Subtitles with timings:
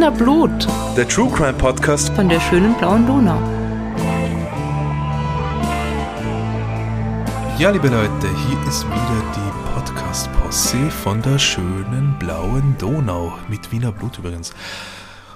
[0.00, 2.08] Wiener Blut Der True Crime Podcast.
[2.14, 3.38] von der schönen blauen Donau.
[7.58, 13.34] Ja, liebe Leute, hier ist wieder die Podcast-Posse von der schönen blauen Donau.
[13.50, 14.54] Mit Wiener Blut übrigens.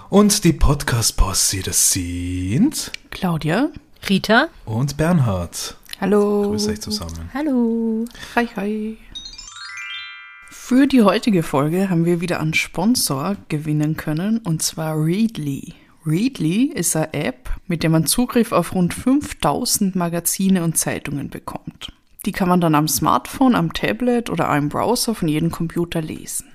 [0.08, 2.91] Und die Podcast-Posse, das sind.
[3.10, 3.69] Claudia.
[4.08, 4.48] Rita.
[4.64, 5.77] Und Bernhard.
[6.00, 6.48] Hallo.
[6.48, 7.30] Grüß euch zusammen.
[7.34, 8.06] Hallo.
[8.34, 8.96] Hi, hi.
[10.66, 15.74] Für die heutige Folge haben wir wieder einen Sponsor gewinnen können, und zwar Readly.
[16.06, 21.92] Readly ist eine App, mit der man Zugriff auf rund 5000 Magazine und Zeitungen bekommt.
[22.24, 26.46] Die kann man dann am Smartphone, am Tablet oder einem Browser von jedem Computer lesen.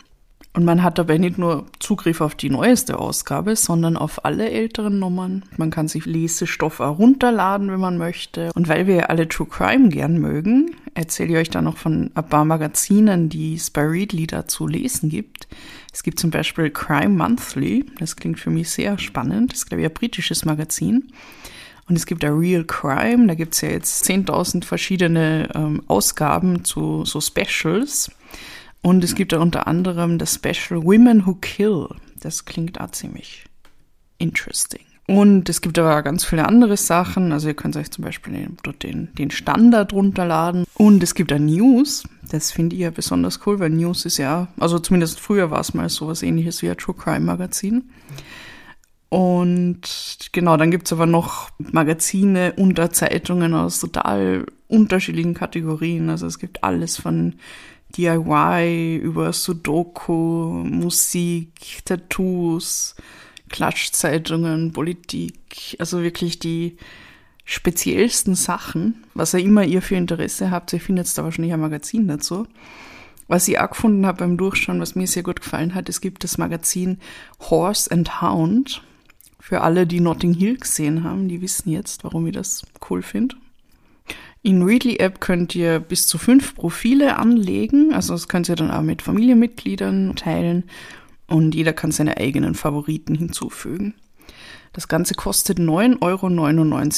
[0.54, 4.98] Und man hat dabei nicht nur Zugriff auf die neueste Ausgabe, sondern auf alle älteren
[4.98, 5.44] Nummern.
[5.58, 8.52] Man kann sich Lesestoff auch runterladen, wenn man möchte.
[8.56, 12.28] Und weil wir alle True Crime gern mögen, erzähle ich euch dann noch von ein
[12.28, 15.48] paar Magazinen, die es bei Readly dazu lesen gibt.
[15.94, 17.86] Es gibt zum Beispiel Crime Monthly.
[18.00, 19.52] Das klingt für mich sehr spannend.
[19.52, 21.12] Das ist, glaube ich, ein britisches Magazin.
[21.88, 23.28] Und es gibt da Real Crime.
[23.28, 28.12] Da gibt es ja jetzt 10.000 verschiedene ähm, Ausgaben zu so Specials.
[28.82, 31.88] Und es gibt da unter anderem das Special Women Who Kill.
[32.20, 33.46] Das klingt auch ziemlich
[34.18, 34.82] interesting.
[35.10, 37.32] Und es gibt aber ganz viele andere Sachen.
[37.32, 40.66] Also ihr könnt euch zum Beispiel dort den, den Standard runterladen.
[40.76, 42.04] Und es gibt da News.
[42.30, 45.74] Das finde ich ja besonders cool, weil News ist ja, also zumindest früher war es
[45.74, 47.90] mal sowas ähnliches wie ein True Crime Magazin.
[49.10, 56.12] Und genau, dann gibt's aber noch Magazine und Zeitungen aus total unterschiedlichen Kategorien.
[56.12, 57.34] Also es gibt alles von
[57.98, 62.96] DIY über Sudoku, Musik, Tattoos,
[63.50, 65.76] Klatschzeitungen, Politik.
[65.80, 66.78] Also wirklich die
[67.46, 70.72] speziellsten Sachen, was ihr immer ihr für Interesse habt.
[70.72, 72.46] Ihr findet da wahrscheinlich ein Magazin dazu.
[73.28, 76.24] Was ich auch gefunden habe beim Durchschauen, was mir sehr gut gefallen hat, es gibt
[76.24, 77.00] das Magazin
[77.50, 78.84] Horse and Hound.
[79.40, 83.36] Für alle, die Notting Hill gesehen haben, die wissen jetzt, warum ich das cool finde.
[84.42, 87.94] In Readly App könnt ihr bis zu fünf Profile anlegen.
[87.94, 90.64] Also das könnt ihr dann auch mit Familienmitgliedern teilen.
[91.28, 93.96] Und jeder kann seine eigenen Favoriten hinzufügen.
[94.74, 96.02] Das Ganze kostet 9,99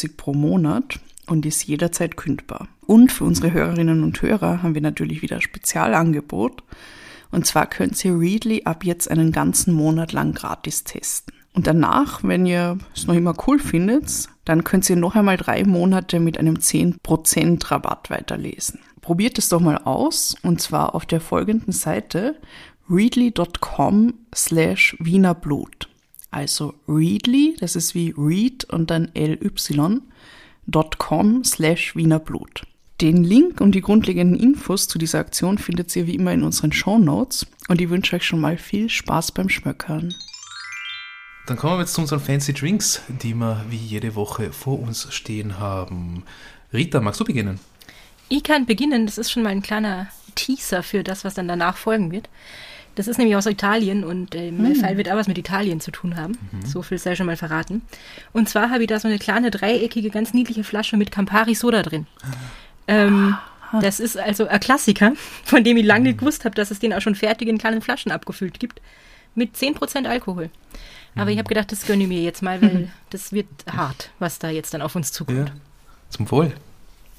[0.04, 2.68] Euro pro Monat und ist jederzeit kündbar.
[2.86, 6.64] Und für unsere Hörerinnen und Hörer haben wir natürlich wieder ein Spezialangebot.
[7.32, 11.34] Und zwar könnt ihr Readly ab jetzt einen ganzen Monat lang gratis testen.
[11.54, 15.64] Und danach, wenn ihr es noch immer cool findet, dann könnt ihr noch einmal drei
[15.64, 18.82] Monate mit einem 10% Rabatt weiterlesen.
[19.00, 22.36] Probiert es doch mal aus und zwar auf der folgenden Seite
[22.90, 25.88] readly.com slash wienerblut.
[26.32, 30.04] Also readly, das ist wie read und dann ly.com
[31.46, 32.64] slash wienerblut.
[33.00, 36.74] Den Link und die grundlegenden Infos zu dieser Aktion findet ihr wie immer in unseren
[36.74, 40.14] Show Notes und ich wünsche euch schon mal viel Spaß beim Schmöckern.
[41.52, 45.14] Dann kommen wir jetzt zu unseren Fancy Drinks, die wir wie jede Woche vor uns
[45.14, 46.24] stehen haben.
[46.72, 47.60] Rita, magst du beginnen?
[48.30, 49.06] Ich kann beginnen.
[49.06, 52.30] Das ist schon mal ein kleiner Teaser für das, was dann danach folgen wird.
[52.96, 55.92] Das ist nämlich aus Italien und äh, mein Fall wird auch was mit Italien zu
[55.92, 56.38] tun haben.
[56.66, 57.82] So viel sei schon mal verraten.
[58.32, 61.84] Und zwar habe ich da so eine kleine dreieckige, ganz niedliche Flasche mit Campari Soda
[61.84, 62.08] drin.
[62.88, 63.36] Ähm,
[63.82, 66.94] das ist also ein Klassiker, von dem ich lange nicht gewusst habe, dass es den
[66.94, 68.80] auch schon fertig in kleinen Flaschen abgefüllt gibt.
[69.36, 70.50] Mit 10% Alkohol.
[71.16, 74.40] Aber ich habe gedacht, das gönne ich mir jetzt mal, weil das wird hart, was
[74.40, 75.50] da jetzt dann auf uns zukommt.
[75.50, 75.56] Ja.
[76.10, 76.54] Zum Wohl.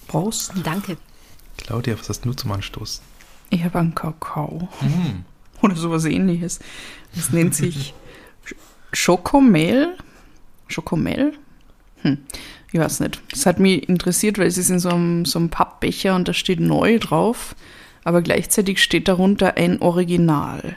[0.08, 0.52] Prost.
[0.64, 0.96] Danke.
[1.58, 3.02] Claudia, was hast du zum Anstoß?
[3.50, 4.68] Ich habe einen Kakao.
[5.62, 6.58] Oder sowas ähnliches.
[7.14, 7.94] Das nennt sich
[8.46, 8.54] Sch-
[8.92, 9.96] Schokomel.
[10.68, 11.34] Schokomel?
[12.00, 12.18] Hm,
[12.72, 13.20] ich weiß nicht.
[13.30, 16.32] Das hat mich interessiert, weil es ist in so einem, so einem Pappbecher und da
[16.34, 17.54] steht neu drauf.
[18.04, 20.74] Aber gleichzeitig steht darunter ein Original.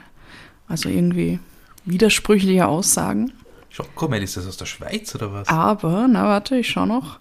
[0.67, 1.39] Also irgendwie
[1.85, 3.33] widersprüchliche Aussagen.
[3.69, 5.47] Schokomel, ist das aus der Schweiz oder was?
[5.47, 7.19] Aber, na warte, ich schau noch.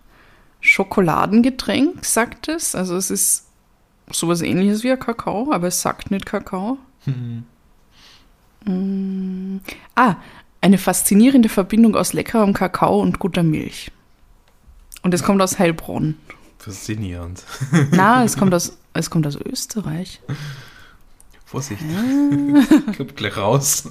[0.61, 2.75] Schokoladengetränk, sagt es.
[2.75, 3.47] Also es ist
[4.11, 6.79] sowas ähnliches wie ein Kakao, aber es sagt nicht Kakao.
[8.65, 9.59] Mm.
[9.95, 10.17] Ah,
[10.61, 13.91] eine faszinierende Verbindung aus leckerem Kakao und guter Milch.
[15.03, 16.17] Und es kommt aus Heilbronn.
[16.59, 17.45] Faszinierend.
[17.91, 20.23] Na, es kommt aus, es kommt aus Österreich.
[21.45, 21.83] Vorsicht.
[22.97, 23.89] Kommt gleich raus.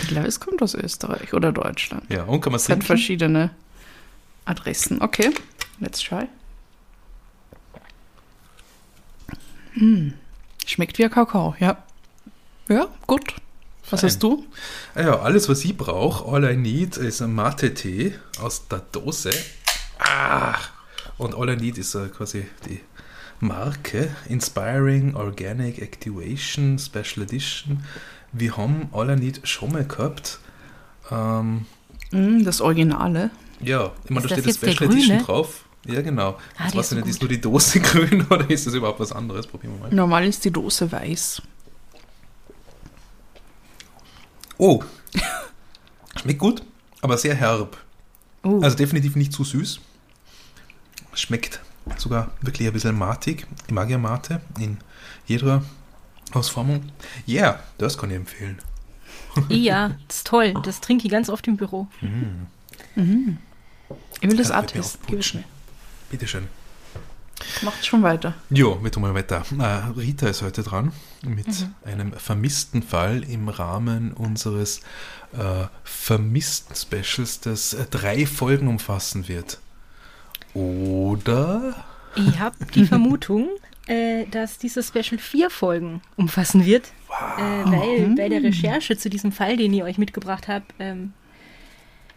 [0.00, 2.04] Ich glaube, es kommt aus Österreich oder Deutschland.
[2.10, 3.50] Ja, und kann man Es hat verschiedene
[4.44, 5.00] Adressen.
[5.02, 5.30] Okay,
[5.80, 6.28] let's try.
[9.72, 10.14] Hm.
[10.66, 11.82] Schmeckt wie ein Kakao, ja.
[12.68, 13.34] Ja, gut.
[13.90, 14.10] Was Fein.
[14.10, 14.44] hast du?
[14.94, 19.30] Ah Ja, alles, was ich brauche, all I need, ist ein Mate-Tee aus der Dose.
[19.98, 20.56] Ah!
[21.16, 22.80] Und all I need ist quasi die
[23.40, 27.84] Marke Inspiring Organic Activation Special Edition.
[28.32, 30.38] Wir haben alle nicht schon mal gehabt.
[31.10, 31.66] Ähm,
[32.10, 33.30] Mm, Das Originale.
[33.60, 35.64] ja, Ist da das steht der Special Edition drauf.
[35.84, 36.38] Ja, genau.
[36.56, 37.28] Ah, Jetzt weiß ist ich nicht, ist gut.
[37.28, 39.46] nur die Dose grün oder ist das überhaupt was anderes?
[39.46, 39.94] Probieren wir mal.
[39.94, 41.42] Normal ist die Dose weiß.
[44.56, 44.82] Oh,
[46.20, 46.62] schmeckt gut,
[47.02, 47.76] aber sehr herb.
[48.42, 49.78] Oh, Also definitiv nicht zu süß.
[51.14, 51.60] Schmeckt
[51.96, 53.46] sogar wirklich ein bisschen matig.
[53.66, 54.78] Ich mag ja Mate in
[55.26, 55.62] jeder
[56.32, 56.82] Ausformung.
[57.26, 58.58] Ja, yeah, das kann ich empfehlen.
[59.48, 60.54] Ja, das ist toll.
[60.64, 61.86] Das trinke ich ganz oft im Büro.
[62.00, 62.08] ich
[64.28, 65.00] will das Kann auch ich mir testen.
[65.02, 65.44] aufputschen.
[66.10, 66.48] Bitteschön.
[67.62, 68.34] Macht schon weiter.
[68.50, 69.44] Jo, wir tun mal weiter.
[69.58, 69.62] Äh,
[69.98, 70.92] Rita ist heute dran
[71.22, 71.46] mit
[71.84, 74.80] einem vermissten Fall im Rahmen unseres
[75.32, 79.60] äh, vermissten Specials, das äh, drei Folgen umfassen wird.
[80.58, 81.74] Oder?
[82.16, 83.48] Ich habe die Vermutung,
[83.86, 86.86] äh, dass dieses Special vier Folgen umfassen wird,
[87.38, 91.12] äh, weil bei der Recherche zu diesem Fall, den ich euch mitgebracht habe, ähm,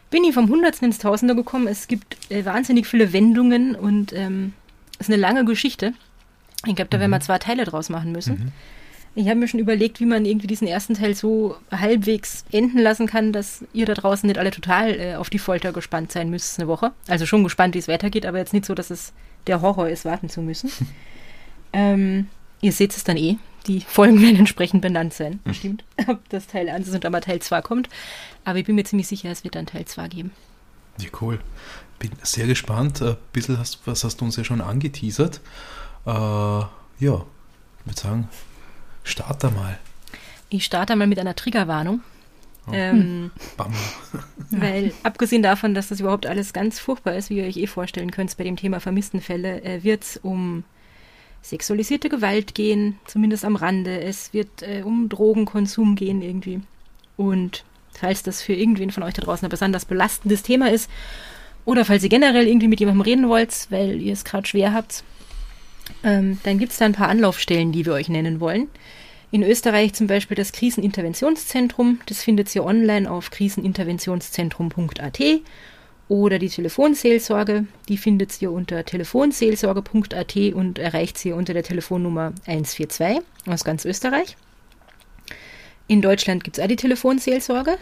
[0.10, 1.68] bin ich vom Hundertsten ins Tausender gekommen.
[1.68, 4.54] Es gibt äh, wahnsinnig viele Wendungen und ähm,
[5.00, 5.94] es ist eine lange Geschichte.
[6.66, 8.52] Ich glaube, da werden wir zwei Teile draus machen müssen.
[9.14, 13.08] Ich habe mir schon überlegt, wie man irgendwie diesen ersten Teil so halbwegs enden lassen
[13.08, 16.60] kann, dass ihr da draußen nicht alle total äh, auf die Folter gespannt sein müsst
[16.60, 16.92] eine Woche.
[17.08, 19.12] Also schon gespannt, wie es weitergeht, aber jetzt nicht so, dass es
[19.48, 20.72] der Horror ist, warten zu müssen.
[21.74, 22.28] ähm,
[22.62, 23.38] ihr seht es dann eh.
[23.68, 27.40] Die Folgen werden entsprechend benannt sein, bestimmt, ob das Teil 1 ist und aber Teil
[27.40, 27.90] 2 kommt.
[28.44, 30.32] Aber ich bin mir ziemlich sicher, es wird dann Teil 2 geben.
[31.00, 31.40] Ja, cool.
[32.00, 33.02] Bin sehr gespannt.
[33.02, 35.42] Ein bisschen hast, was hast du uns ja schon angeteasert.
[36.06, 36.70] Äh, ja,
[37.00, 38.30] ich würde sagen,
[39.04, 39.80] start da mal.
[40.50, 42.02] Ich starte mal mit einer Triggerwarnung.
[42.68, 42.72] Oh.
[42.74, 43.74] Ähm, Bam.
[44.52, 48.12] Weil abgesehen davon, dass das überhaupt alles ganz furchtbar ist, wie ihr euch eh vorstellen
[48.12, 50.64] könnt, bei dem Thema vermissten Fälle, äh, wird es um
[51.42, 54.02] sexualisierte Gewalt gehen, zumindest am Rande.
[54.02, 56.62] Es wird äh, um Drogenkonsum gehen irgendwie.
[57.18, 57.64] Und
[57.94, 60.90] falls das für irgendwen von euch da draußen ein besonders belastendes Thema ist,
[61.66, 65.04] oder falls ihr generell irgendwie mit jemandem reden wollt, weil ihr es gerade schwer habt,
[66.04, 68.68] ähm, dann gibt es da ein paar Anlaufstellen, die wir euch nennen wollen.
[69.32, 72.02] In Österreich zum Beispiel das Kriseninterventionszentrum.
[72.06, 75.20] Das findet ihr online auf kriseninterventionszentrum.at
[76.10, 77.66] oder die Telefonseelsorge.
[77.88, 84.36] Die findet ihr unter telefonseelsorge.at und erreicht sie unter der Telefonnummer 142 aus ganz Österreich.
[85.88, 87.78] In Deutschland gibt es auch die Telefonseelsorge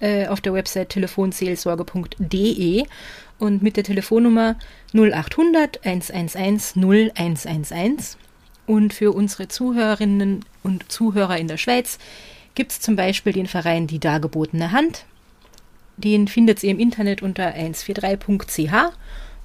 [0.00, 2.84] äh, auf der Website telefonseelsorge.de
[3.38, 4.56] und mit der Telefonnummer
[4.92, 8.16] 0800 111 0111.
[8.66, 11.98] Und für unsere Zuhörerinnen und Zuhörer in der Schweiz
[12.54, 15.04] gibt es zum Beispiel den Verein Die Dargebotene Hand.
[15.96, 18.92] Den findet ihr im Internet unter 143.ch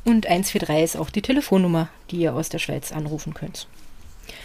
[0.05, 3.67] und 143 ist auch die Telefonnummer, die ihr aus der Schweiz anrufen könnt.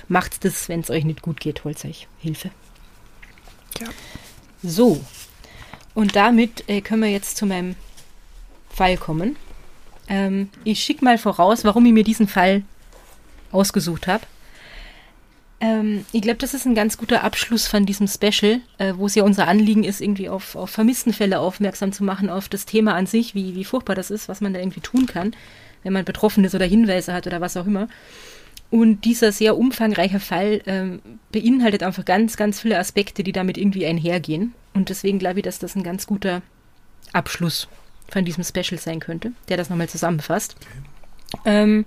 [0.09, 2.51] Macht das, wenn es euch nicht gut geht, holt euch Hilfe.
[3.81, 3.89] Ja.
[4.63, 5.01] So,
[5.95, 7.77] und damit äh, können wir jetzt zu meinem
[8.71, 9.37] Fall kommen.
[10.09, 12.63] Ähm, ich schicke mal voraus, warum ich mir diesen Fall
[13.53, 14.25] ausgesucht habe.
[15.61, 19.15] Ähm, ich glaube, das ist ein ganz guter Abschluss von diesem Special, äh, wo es
[19.15, 22.95] ja unser Anliegen ist, irgendwie auf, auf vermissten Fälle aufmerksam zu machen, auf das Thema
[22.95, 25.35] an sich, wie, wie furchtbar das ist, was man da irgendwie tun kann,
[25.85, 27.89] wenn man betroffen ist oder Hinweise hat oder was auch immer.
[28.71, 33.87] Und dieser sehr umfangreiche Fall ähm, beinhaltet einfach ganz, ganz viele Aspekte, die damit irgendwie
[33.87, 34.53] einhergehen.
[34.75, 36.43] Und deswegen glaube ich, dass das ein ganz guter
[37.13, 37.69] Abschluss
[38.09, 40.57] von diesem Special sein könnte, der das nochmal zusammenfasst.
[41.45, 41.87] Ähm,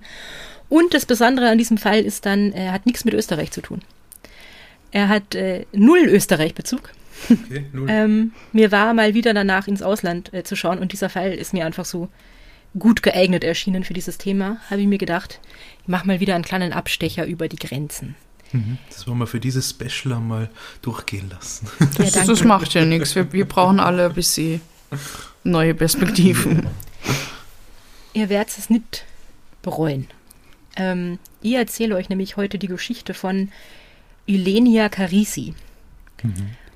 [0.68, 3.82] und das Besondere an diesem Fall ist dann, er hat nichts mit Österreich zu tun.
[4.90, 6.90] Er hat äh, null Österreich-Bezug.
[7.30, 7.88] Okay, null.
[7.90, 11.52] Ähm, mir war mal wieder danach ins Ausland äh, zu schauen und dieser Fall ist
[11.52, 12.08] mir einfach so
[12.78, 15.40] gut geeignet erschienen für dieses Thema, habe ich mir gedacht,
[15.82, 18.14] ich mache mal wieder einen kleinen Abstecher über die Grenzen.
[18.52, 18.78] Mhm.
[18.88, 20.48] Das wollen wir für dieses Special einmal
[20.82, 21.68] durchgehen lassen.
[21.80, 22.28] Ja, Das, danke.
[22.28, 23.14] das macht ja nichts.
[23.14, 24.60] Wir, wir brauchen alle ein bisschen
[25.44, 26.66] neue Perspektiven.
[28.14, 29.04] Ihr werdet es nicht
[29.62, 30.08] bereuen.
[30.76, 33.50] Ähm, ich erzähle euch nämlich heute die Geschichte von
[34.26, 35.54] Ilenia Carisi.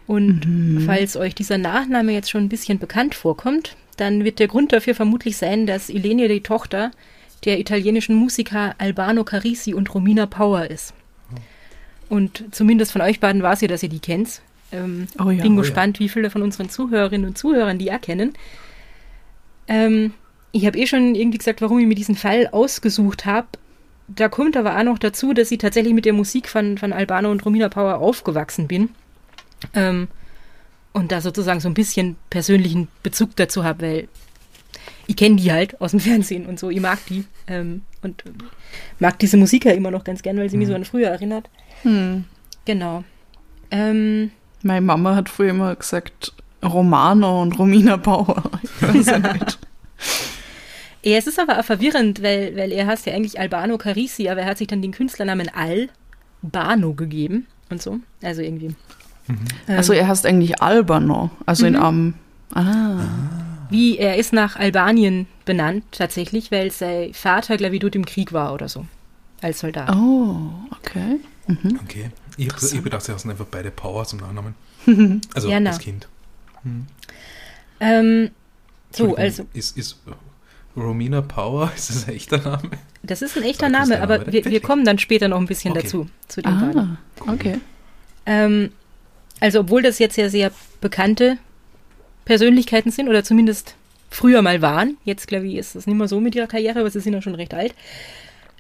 [0.06, 4.72] Und falls euch dieser Nachname jetzt schon ein bisschen bekannt vorkommt, dann wird der Grund
[4.72, 6.90] dafür vermutlich sein, dass Ilenia die Tochter
[7.44, 10.94] der italienischen Musiker Albano Carisi und Romina Power ist.
[12.12, 14.42] Und zumindest von euch beiden war es ja, dass ihr die kennt.
[14.70, 15.60] Ähm, Oh ja, bin oh ja.
[15.62, 18.34] gespannt, wie viele von unseren Zuhörerinnen und Zuhörern die erkennen.
[19.66, 20.12] Ähm,
[20.50, 23.48] ich habe eh schon irgendwie gesagt, warum ich mir diesen Fall ausgesucht habe.
[24.08, 27.30] Da kommt aber auch noch dazu, dass ich tatsächlich mit der Musik von, von Albano
[27.30, 28.90] und Romina Power aufgewachsen bin.
[29.72, 30.08] Ähm,
[30.92, 34.08] und da sozusagen so ein bisschen persönlichen Bezug dazu habe, weil
[35.06, 37.24] ich kenne die halt aus dem Fernsehen und so, ich mag die.
[37.46, 38.22] Ähm, und
[38.98, 41.48] mag diese Musik ja immer noch ganz gern, weil sie mich so an früher erinnert.
[41.82, 42.24] Hm.
[42.64, 43.04] Genau.
[43.70, 44.30] Ähm,
[44.62, 46.32] Meine Mama hat früher immer gesagt,
[46.64, 48.42] Romano und Romina Bauer.
[48.62, 49.58] Ich weiß ja nicht.
[51.02, 54.42] ja, es ist aber auch verwirrend, weil, weil er heißt ja eigentlich Albano Carisi, aber
[54.42, 57.98] er hat sich dann den Künstlernamen Albano gegeben und so.
[58.22, 58.74] Also irgendwie.
[59.28, 62.14] Ähm, Also er heißt eigentlich Albano, also in am.
[62.54, 63.00] Ah.
[63.70, 68.32] Wie, er ist nach Albanien benannt, tatsächlich, weil sein Vater, glaube ich, dort im Krieg
[68.34, 68.84] war oder so.
[69.40, 69.90] Als Soldat.
[69.96, 70.36] Oh,
[70.70, 71.18] okay.
[71.48, 72.10] Okay.
[72.36, 74.54] Ich, ich bedachte, sie heißen einfach beide Power zum Nachnamen.
[75.34, 75.70] Also Ja, na.
[75.70, 76.08] als Kind.
[77.80, 78.30] Ähm,
[78.90, 79.96] so, also, Ist, ist
[80.76, 82.70] Romina Power, ist das ein echter Name?
[83.02, 85.38] das ist ein echter das Name, der aber Name, wir, wir kommen dann später noch
[85.38, 85.82] ein bisschen Okay.
[85.82, 86.78] dazu, zu den beiden.
[86.78, 86.98] Ah,
[87.32, 87.58] okay.
[88.26, 88.70] Ähm,
[89.40, 91.38] also, obwohl das jetzt ja sehr bekannte
[92.24, 93.74] Persönlichkeiten sind, oder zumindest
[94.10, 96.90] früher mal waren, jetzt glaube ich, ist das nicht mehr so mit ihrer Karriere, aber
[96.90, 97.74] sie sind ja schon recht alt,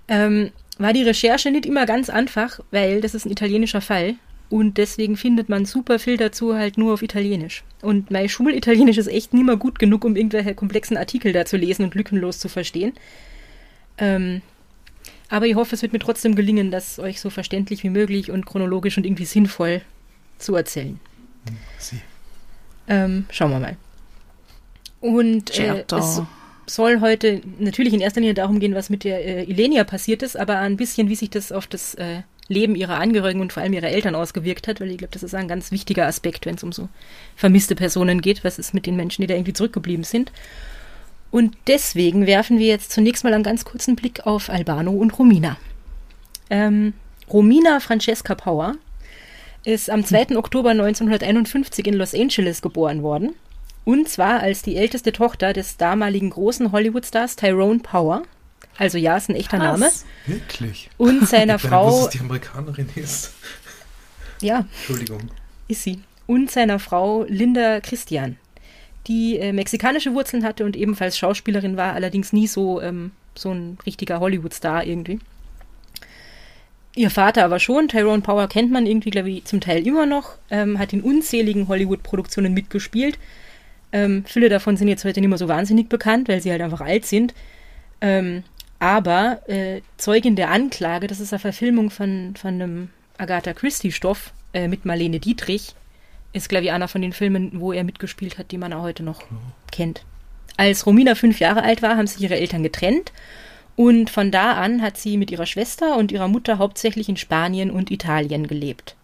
[0.08, 4.14] ähm, war die Recherche nicht immer ganz einfach, weil das ist ein italienischer Fall
[4.52, 7.64] und deswegen findet man super viel dazu halt nur auf Italienisch.
[7.80, 11.56] Und mein Schulitalienisch ist echt nicht mehr gut genug, um irgendwelche komplexen Artikel da zu
[11.56, 12.92] lesen und lückenlos zu verstehen.
[13.96, 14.42] Ähm,
[15.30, 18.44] aber ich hoffe, es wird mir trotzdem gelingen, das euch so verständlich wie möglich und
[18.44, 19.80] chronologisch und irgendwie sinnvoll
[20.36, 21.00] zu erzählen.
[21.78, 22.00] Sie.
[22.88, 23.76] Ähm, schauen wir mal.
[25.00, 26.20] Und äh, es
[26.66, 30.36] soll heute natürlich in erster Linie darum gehen, was mit der äh, Ilenia passiert ist,
[30.36, 33.72] aber ein bisschen, wie sich das auf das äh, Leben ihrer Angehörigen und vor allem
[33.72, 36.62] ihrer Eltern ausgewirkt hat, weil ich glaube, das ist ein ganz wichtiger Aspekt, wenn es
[36.62, 36.88] um so
[37.36, 38.44] vermisste Personen geht.
[38.44, 40.32] Was ist mit den Menschen, die da irgendwie zurückgeblieben sind?
[41.30, 45.56] Und deswegen werfen wir jetzt zunächst mal einen ganz kurzen Blick auf Albano und Romina.
[46.50, 46.92] Ähm,
[47.32, 48.74] Romina Francesca Power
[49.64, 50.36] ist am 2.
[50.36, 53.34] Oktober 1951 in Los Angeles geboren worden.
[53.84, 58.22] Und zwar als die älteste Tochter des damaligen großen Hollywood-Stars Tyrone Power.
[58.78, 59.86] Also ja, ist ein echter Name.
[59.86, 60.04] Was?
[60.26, 60.88] Wirklich?
[60.98, 63.32] Und seiner Ich Frau, dass die Amerikanerin ist.
[64.40, 65.20] ja, Entschuldigung.
[65.68, 66.00] ist sie.
[66.26, 68.36] Und seiner Frau Linda Christian,
[69.08, 73.78] die äh, mexikanische Wurzeln hatte und ebenfalls Schauspielerin war, allerdings nie so, ähm, so ein
[73.84, 75.18] richtiger Hollywood-Star irgendwie.
[76.94, 80.36] Ihr Vater aber schon, Tyrone Power kennt man irgendwie, glaube ich, zum Teil immer noch,
[80.50, 83.18] ähm, hat in unzähligen Hollywood-Produktionen mitgespielt.
[83.92, 86.80] Ähm, viele davon sind jetzt heute nicht mehr so wahnsinnig bekannt, weil sie halt einfach
[86.80, 87.34] alt sind.
[88.00, 88.42] Ähm,
[88.78, 94.66] aber äh, Zeugin der Anklage, das ist eine Verfilmung von, von einem Agatha Christie-Stoff äh,
[94.66, 95.74] mit Marlene Dietrich,
[96.32, 99.02] ist, glaube ich, einer von den Filmen, wo er mitgespielt hat, die man auch heute
[99.02, 99.22] noch
[99.70, 100.02] kennt.
[100.56, 103.12] Als Romina fünf Jahre alt war, haben sich ihre Eltern getrennt
[103.76, 107.70] und von da an hat sie mit ihrer Schwester und ihrer Mutter hauptsächlich in Spanien
[107.70, 108.96] und Italien gelebt.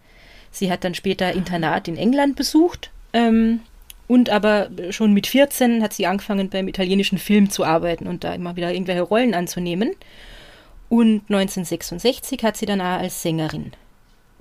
[0.51, 3.61] Sie hat dann später Internat in England besucht ähm,
[4.09, 8.33] und aber schon mit 14 hat sie angefangen beim italienischen Film zu arbeiten und da
[8.33, 9.91] immer wieder irgendwelche Rollen anzunehmen.
[10.89, 13.73] Und 1966 hat sie dann auch als Sängerin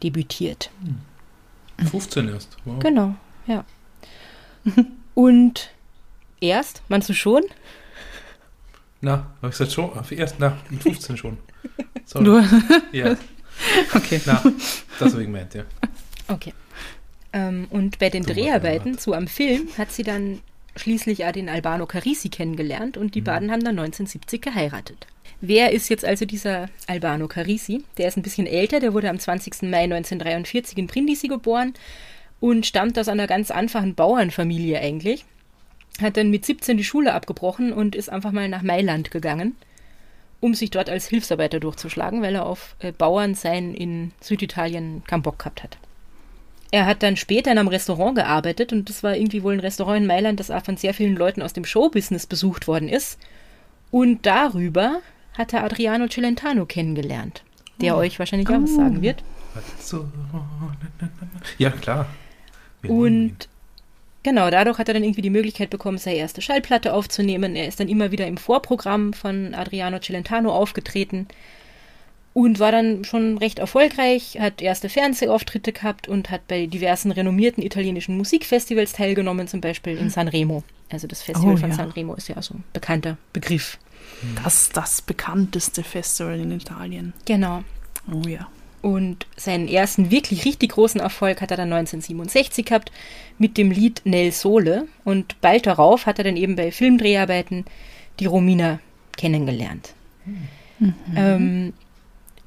[0.02, 0.70] debütiert.
[1.90, 2.56] 15 erst.
[2.64, 2.78] Wow.
[2.78, 3.14] Genau,
[3.46, 3.66] ja.
[5.14, 5.70] Und
[6.40, 7.42] erst, meinst du schon?
[9.02, 9.90] Na, hab ich gesagt schon?
[10.10, 11.36] Erst, na, mit 15 schon.
[12.06, 12.24] Sorry.
[12.24, 12.42] Nur,
[12.92, 13.16] Ja,
[13.94, 14.22] okay.
[14.24, 14.42] na,
[14.98, 15.64] das habe ich gemeint, ja.
[16.26, 16.54] Okay.
[17.32, 20.40] Ähm, und bei den Dreharbeiten zu am Film hat sie dann
[20.76, 25.06] schließlich auch den Albano Carisi kennengelernt und die beiden haben dann 1970 geheiratet.
[25.40, 27.84] Wer ist jetzt also dieser Albano Carisi?
[27.96, 29.62] Der ist ein bisschen älter, der wurde am 20.
[29.62, 31.74] Mai 1943 in Brindisi geboren
[32.40, 35.24] und stammt aus einer ganz einfachen Bauernfamilie eigentlich.
[36.00, 39.56] Hat dann mit 17 die Schule abgebrochen und ist einfach mal nach Mailand gegangen,
[40.40, 45.22] um sich dort als Hilfsarbeiter durchzuschlagen, weil er auf äh, Bauern sein in Süditalien keinen
[45.22, 45.78] Bock gehabt hat.
[46.70, 49.98] Er hat dann später in einem Restaurant gearbeitet und das war irgendwie wohl ein Restaurant
[49.98, 53.18] in Mailand, das auch von sehr vielen Leuten aus dem Showbusiness besucht worden ist.
[53.90, 55.00] Und darüber
[55.32, 57.42] hat er Adriano Celentano kennengelernt,
[57.80, 59.22] der euch wahrscheinlich auch was sagen wird.
[61.56, 62.06] Ja, klar.
[62.82, 62.90] Wir.
[62.90, 63.48] Und
[64.22, 67.56] genau, dadurch hat er dann irgendwie die Möglichkeit bekommen, seine erste Schallplatte aufzunehmen.
[67.56, 71.28] Er ist dann immer wieder im Vorprogramm von Adriano Celentano aufgetreten
[72.38, 77.64] und war dann schon recht erfolgreich, hat erste Fernsehauftritte gehabt und hat bei diversen renommierten
[77.64, 80.62] italienischen Musikfestivals teilgenommen, zum Beispiel in Sanremo.
[80.88, 81.74] Also das Festival Oh, von ja.
[81.74, 83.78] Sanremo ist ja so ein bekannter Begriff.
[84.44, 87.12] Das das bekannteste Festival in Italien.
[87.24, 87.64] Genau.
[88.12, 88.46] Oh ja.
[88.82, 92.92] Und seinen ersten wirklich richtig großen Erfolg hat er dann 1967 gehabt
[93.38, 94.86] mit dem Lied Nel Sole.
[95.04, 97.64] Und bald darauf hat er dann eben bei Filmdreharbeiten
[98.20, 98.78] die Romina
[99.16, 99.94] kennengelernt.
[101.16, 101.72] Ähm,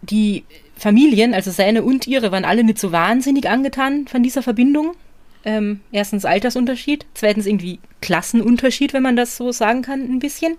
[0.01, 0.43] die
[0.75, 4.95] Familien, also seine und ihre, waren alle nicht so wahnsinnig angetan von dieser Verbindung.
[5.43, 10.55] Ähm, erstens Altersunterschied, zweitens irgendwie Klassenunterschied, wenn man das so sagen kann, ein bisschen.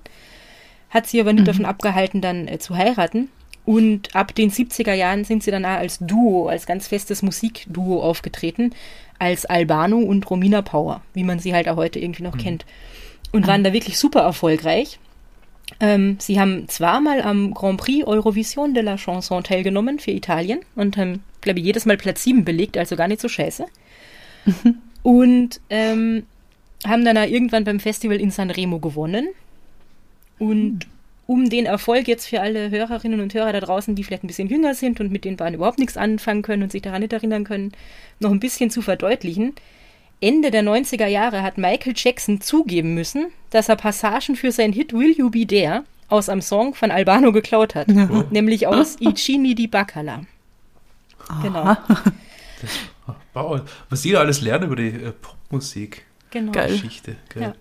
[0.91, 3.29] hat sie aber nicht davon abgehalten, dann äh, zu heiraten.
[3.65, 8.03] Und ab den 70er Jahren sind sie dann auch als Duo, als ganz festes Musikduo
[8.03, 8.75] aufgetreten,
[9.19, 12.67] als Albano und Romina Power, wie man sie halt auch heute irgendwie noch kennt.
[13.31, 14.99] Und waren da wirklich super erfolgreich.
[15.81, 20.97] Ähm, sie haben zweimal am Grand Prix Eurovision de la Chanson teilgenommen für Italien und
[20.97, 23.67] haben, glaube ich, jedes Mal Platz 7 belegt, also gar nicht so scheiße.
[25.03, 26.25] Und ähm,
[26.87, 29.29] haben dann auch irgendwann beim Festival in Sanremo gewonnen.
[30.39, 30.87] Und
[31.27, 34.49] um den Erfolg jetzt für alle Hörerinnen und Hörer da draußen, die vielleicht ein bisschen
[34.49, 37.45] jünger sind und mit den beiden überhaupt nichts anfangen können und sich daran nicht erinnern
[37.45, 37.73] können,
[38.19, 39.55] noch ein bisschen zu verdeutlichen.
[40.23, 44.93] Ende der 90er Jahre hat Michael Jackson zugeben müssen, dass er Passagen für sein Hit
[44.93, 49.55] Will You Be There aus einem Song von Albano geklaut hat, nämlich aus I Cini
[49.55, 50.23] di Bacala.
[51.43, 51.77] Genau.
[53.35, 56.05] Wow, was die da alles lernen über die äh, Popmusik.
[56.31, 56.53] genau.
[56.53, 56.71] Geil.
[56.71, 57.17] Geschichte.
[57.31, 57.43] Geil.
[57.43, 57.55] Ja.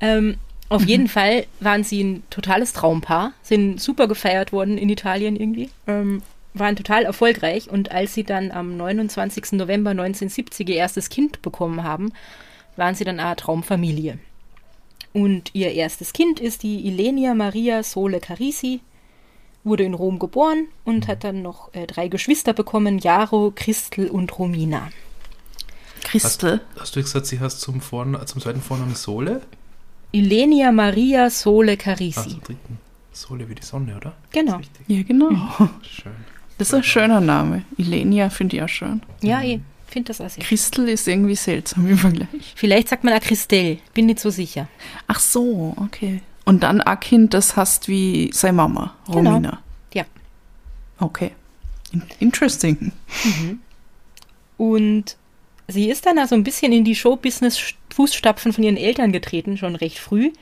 [0.00, 0.36] Ähm,
[0.70, 5.70] auf jeden Fall waren sie ein totales Traumpaar, sind super gefeiert worden in Italien irgendwie,
[5.86, 6.22] ähm,
[6.58, 9.52] waren total erfolgreich und als sie dann am 29.
[9.52, 12.12] November 1970 ihr erstes Kind bekommen haben,
[12.76, 14.18] waren sie dann eine Traumfamilie.
[15.12, 18.80] Und ihr erstes Kind ist die Ilenia Maria Sole Carisi,
[19.64, 24.38] wurde in Rom geboren und hat dann noch äh, drei Geschwister bekommen, Jaro, Christel und
[24.38, 24.88] Romina.
[26.04, 26.60] Christel.
[26.78, 29.42] Hast du gesagt, sie heißt zum, Vorn zum zweiten Vornamen Sole?
[30.12, 32.30] Ilenia Maria Sole Ah, Carisi.
[32.30, 32.78] zum dritten.
[33.12, 34.14] Sole wie die Sonne, oder?
[34.30, 34.60] Genau.
[34.86, 35.30] Ja, genau.
[35.82, 36.12] Schön.
[36.58, 37.64] Das ist ein schöner Name.
[37.76, 39.00] Ilenia finde ich auch schön.
[39.22, 40.42] Ja, ich finde das auch sehr.
[40.44, 42.28] Christel ist irgendwie seltsam im Vergleich.
[42.56, 44.68] Vielleicht sagt man auch Christelle, bin nicht so sicher.
[45.06, 46.20] Ach so, okay.
[46.44, 49.30] Und dann Kind, das heißt wie seine Mama, Genau.
[49.30, 49.62] Romina.
[49.94, 50.04] Ja.
[50.98, 51.30] Okay.
[51.92, 52.92] In- Interesting.
[54.56, 55.16] Und
[55.68, 59.98] sie ist dann also ein bisschen in die Showbusiness-Fußstapfen von ihren Eltern getreten, schon recht
[59.98, 60.32] früh,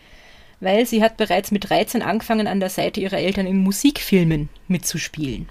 [0.60, 5.48] weil sie hat bereits mit 13 angefangen, an der Seite ihrer Eltern in Musikfilmen mitzuspielen.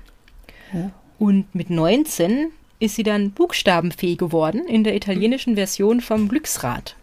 [1.20, 2.48] Und mit 19
[2.80, 6.96] ist sie dann buchstabenfähig geworden in der italienischen Version vom Glücksrad.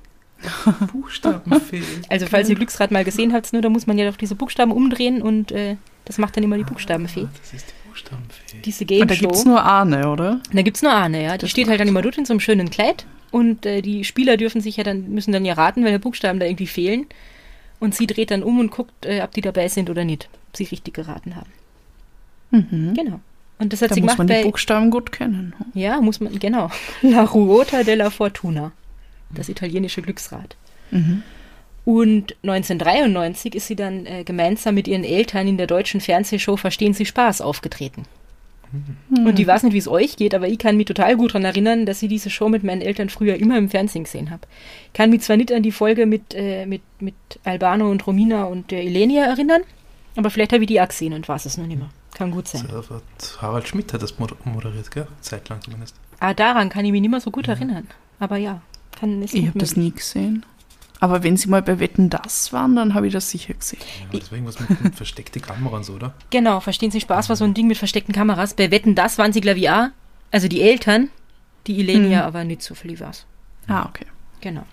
[0.93, 1.83] Buchstabenfee.
[2.09, 4.73] Also falls ihr Glücksrad mal gesehen habt, nur da muss man ja auf diese Buchstaben
[4.73, 7.29] umdrehen und äh, das macht dann immer die Buchstabenfee.
[7.41, 8.59] Das ist die Buchstabenfee.
[8.65, 9.21] Diese Und da Game Show.
[9.21, 10.41] gibt es nur Arne, oder?
[10.53, 11.33] Da gibt's nur Arne, ja.
[11.35, 14.05] Die Das steht halt dann immer dort in so einem schönen Kleid und äh, die
[14.05, 17.07] Spieler dürfen sich ja dann, müssen dann ja raten, welche Buchstaben da irgendwie fehlen.
[17.79, 20.57] Und sie dreht dann um und guckt, äh, ob die dabei sind oder nicht, ob
[20.57, 21.51] sie richtig geraten haben.
[22.51, 22.95] Mhm.
[22.95, 23.21] Genau.
[23.63, 25.55] Und das hat Da sie muss gemacht man die Buchstaben gut kennen.
[25.73, 26.69] ja, muss man, genau.
[27.03, 28.73] La Ruota della Fortuna.
[29.31, 30.57] Das italienische Glücksrad.
[30.91, 31.23] Mhm.
[31.85, 36.93] Und 1993 ist sie dann äh, gemeinsam mit ihren Eltern in der deutschen Fernsehshow Verstehen
[36.93, 38.05] Sie Spaß aufgetreten.
[39.11, 41.45] Und ich weiß nicht, wie es euch geht, aber ich kann mich total gut daran
[41.45, 44.47] erinnern, dass ich diese Show mit meinen Eltern früher immer im Fernsehen gesehen habe.
[44.87, 48.45] Ich kann mich zwar nicht an die Folge mit, äh, mit, mit Albano und Romina
[48.45, 49.61] und der Elenia erinnern,
[50.17, 51.91] aber vielleicht habe ich die auch gesehen und weiß es noch nicht mehr.
[52.15, 52.69] Kann gut sein.
[53.41, 55.07] Harald Schmidt hat das mod- moderiert, gell?
[55.21, 55.95] Zeitlang zumindest.
[56.21, 57.89] Ah, daran kann ich mich nicht mehr so gut erinnern.
[58.21, 58.61] Aber ja,
[58.99, 60.45] kann ist Ich habe das nie gesehen.
[61.01, 63.81] Aber wenn sie mal bei Wetten das waren, dann habe ich das sicher gesehen.
[64.13, 66.15] Ja, das war irgendwas mit, mit versteckte Kamera und so, oder?
[66.31, 68.55] Genau, verstehen Sie Spaß war so ein Ding mit versteckten Kameras.
[68.55, 69.89] Bei Wetten, das waren sie, glaube ich, auch.
[70.31, 71.09] Also die Eltern,
[71.67, 72.27] die Elenia Mhm.
[72.27, 73.27] aber nicht so viel war's.
[73.67, 74.07] Ah, okay.
[74.41, 74.65] Genau.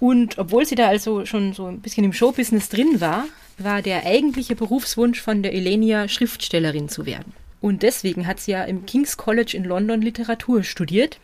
[0.00, 3.24] Und obwohl sie da also schon so ein bisschen im Showbusiness drin war,
[3.58, 7.32] war der eigentliche Berufswunsch von der Elenia Schriftstellerin zu werden.
[7.60, 11.18] Und deswegen hat sie ja im King's College in London Literatur studiert.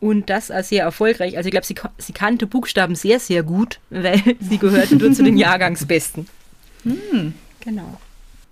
[0.00, 1.36] Und das auch sehr erfolgreich.
[1.36, 5.22] Also ich glaube, sie, sie kannte Buchstaben sehr, sehr gut, weil sie gehörte nur zu
[5.22, 6.26] den Jahrgangsbesten.
[7.60, 7.98] Genau.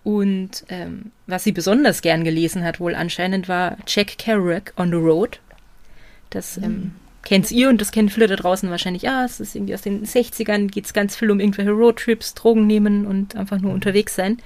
[0.05, 4.97] Und ähm, was sie besonders gern gelesen hat, wohl anscheinend, war Jack Kerouac on the
[4.97, 5.39] Road.
[6.31, 6.93] Das ähm,
[7.25, 9.09] kennt ihr und das kennen viele da draußen wahrscheinlich.
[9.09, 12.67] Ah, es ist irgendwie aus den 60ern, geht es ganz viel um irgendwelche Roadtrips, Drogen
[12.67, 14.39] nehmen und einfach nur unterwegs sein.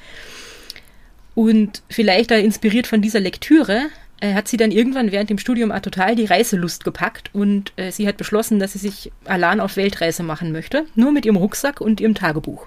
[1.34, 3.88] Und vielleicht da inspiriert von dieser Lektüre
[4.20, 7.92] äh, hat sie dann irgendwann während dem Studium auch total die Reiselust gepackt und äh,
[7.92, 11.80] sie hat beschlossen, dass sie sich allein auf Weltreise machen möchte, nur mit ihrem Rucksack
[11.80, 12.66] und ihrem Tagebuch.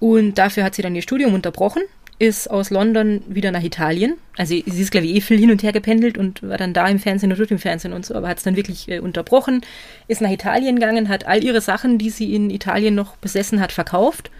[0.00, 1.82] Und dafür hat sie dann ihr Studium unterbrochen,
[2.20, 4.14] ist aus London wieder nach Italien.
[4.36, 6.86] Also sie ist, glaube ich, eh viel hin und her gependelt und war dann da
[6.86, 9.62] im Fernsehen und dort im Fernsehen und so, aber hat es dann wirklich äh, unterbrochen,
[10.06, 13.72] ist nach Italien gegangen, hat all ihre Sachen, die sie in Italien noch besessen hat,
[13.72, 14.30] verkauft,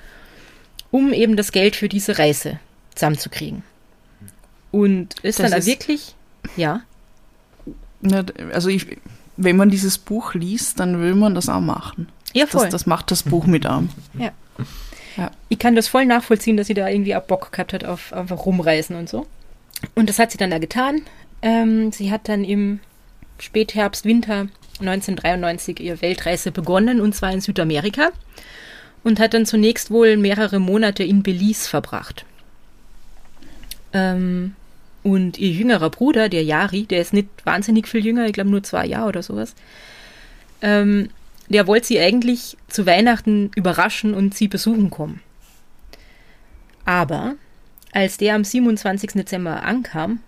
[0.90, 2.60] um eben das Geld für diese Reise
[2.94, 3.62] zusammenzukriegen.
[4.72, 6.14] Und ist Das dann ist- wirklich,
[6.56, 6.82] ja,
[8.02, 8.86] Ja, also ich,
[9.36, 12.08] wenn man dieses Buch liest, dann will man das auch machen.
[12.34, 12.62] ja voll.
[12.64, 13.88] Das, das macht das Buch mit einem.
[14.18, 14.30] Ja.
[15.20, 15.30] Ja.
[15.50, 18.46] Ich kann das voll nachvollziehen, dass sie da irgendwie auch Bock gehabt hat auf einfach
[18.46, 19.26] rumreisen und so.
[19.94, 21.02] Und das hat sie dann da getan.
[21.42, 22.80] Ähm, sie hat dann im
[23.38, 24.48] Spätherbst, Winter
[24.80, 28.10] 1993 ihre Weltreise begonnen, und zwar in Südamerika,
[29.04, 32.24] und hat dann zunächst wohl mehrere Monate in Belize verbracht.
[33.92, 34.54] Ähm,
[35.02, 38.62] und ihr jüngerer Bruder, der Yari, der ist nicht wahnsinnig viel jünger, ich glaube nur
[38.62, 39.54] zwei Jahre oder sowas,
[40.62, 41.10] ähm,
[41.50, 45.20] der wollte sie eigentlich zu Weihnachten überraschen und sie besuchen kommen.
[46.84, 47.34] Aber
[47.92, 49.12] als der am 27.
[49.12, 50.20] Dezember ankam,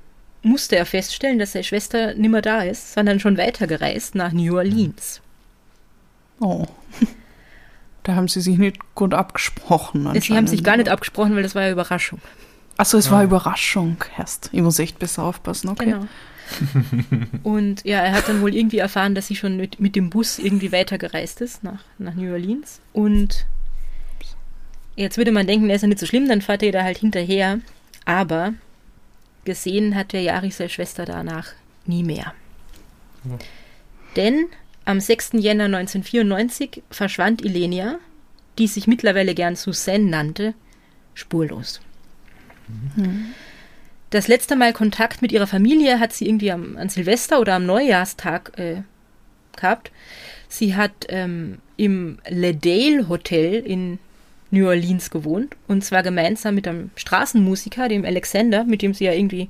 [0.42, 5.20] musste er feststellen, dass seine Schwester nimmer da ist, sondern schon weitergereist nach New Orleans.
[6.40, 6.66] Oh.
[8.02, 10.08] Da haben sie sich nicht gut abgesprochen.
[10.20, 12.20] Sie haben sich gar nicht abgesprochen, weil das war ja Überraschung.
[12.76, 13.12] Achso, es ja.
[13.12, 14.50] war Überraschung erst.
[14.52, 15.84] Ich muss echt besser aufpassen, okay.
[15.84, 16.06] Genau.
[17.42, 20.38] Und ja, er hat dann wohl irgendwie erfahren, dass sie schon mit, mit dem Bus
[20.38, 22.80] irgendwie weitergereist ist nach, nach New Orleans.
[22.92, 23.46] Und
[24.96, 26.98] jetzt würde man denken, er ist ja nicht so schlimm, dann fährt er da halt
[26.98, 27.60] hinterher.
[28.04, 28.54] Aber
[29.44, 31.52] gesehen hat der Jari seine Schwester danach
[31.86, 32.34] nie mehr.
[33.24, 33.38] Ja.
[34.16, 34.46] Denn
[34.84, 35.32] am 6.
[35.34, 37.98] Jänner 1994 verschwand Ilenia,
[38.58, 40.54] die sich mittlerweile gern Suzanne nannte,
[41.14, 41.80] spurlos.
[42.96, 43.26] Mhm.
[44.12, 47.64] Das letzte Mal Kontakt mit ihrer Familie hat sie irgendwie am, an Silvester oder am
[47.64, 48.82] Neujahrstag äh,
[49.56, 49.90] gehabt.
[50.48, 53.98] Sie hat ähm, im Le Dale Hotel in
[54.50, 59.14] New Orleans gewohnt und zwar gemeinsam mit einem Straßenmusiker, dem Alexander, mit dem sie ja
[59.14, 59.48] irgendwie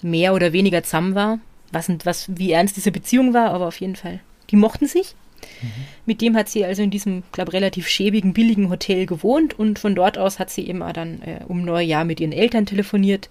[0.00, 1.40] mehr oder weniger zusammen war.
[1.72, 4.20] Was, was, wie ernst diese Beziehung war, aber auf jeden Fall.
[4.50, 5.16] Die mochten sich.
[5.62, 5.68] Mhm.
[6.06, 9.94] Mit dem hat sie also in diesem, glaube relativ schäbigen, billigen Hotel gewohnt und von
[9.94, 13.28] dort aus hat sie immer dann äh, um Neujahr mit ihren Eltern telefoniert.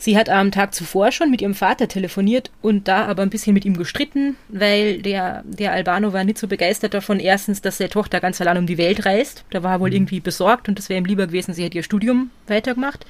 [0.00, 3.52] Sie hat am Tag zuvor schon mit ihrem Vater telefoniert und da aber ein bisschen
[3.52, 7.90] mit ihm gestritten, weil der, der Albano war nicht so begeistert davon, erstens, dass seine
[7.90, 9.44] Tochter ganz allein um die Welt reist.
[9.50, 9.96] Da war er wohl mhm.
[9.96, 13.06] irgendwie besorgt und das wäre ihm lieber gewesen, sie hätte ihr Studium weitergemacht.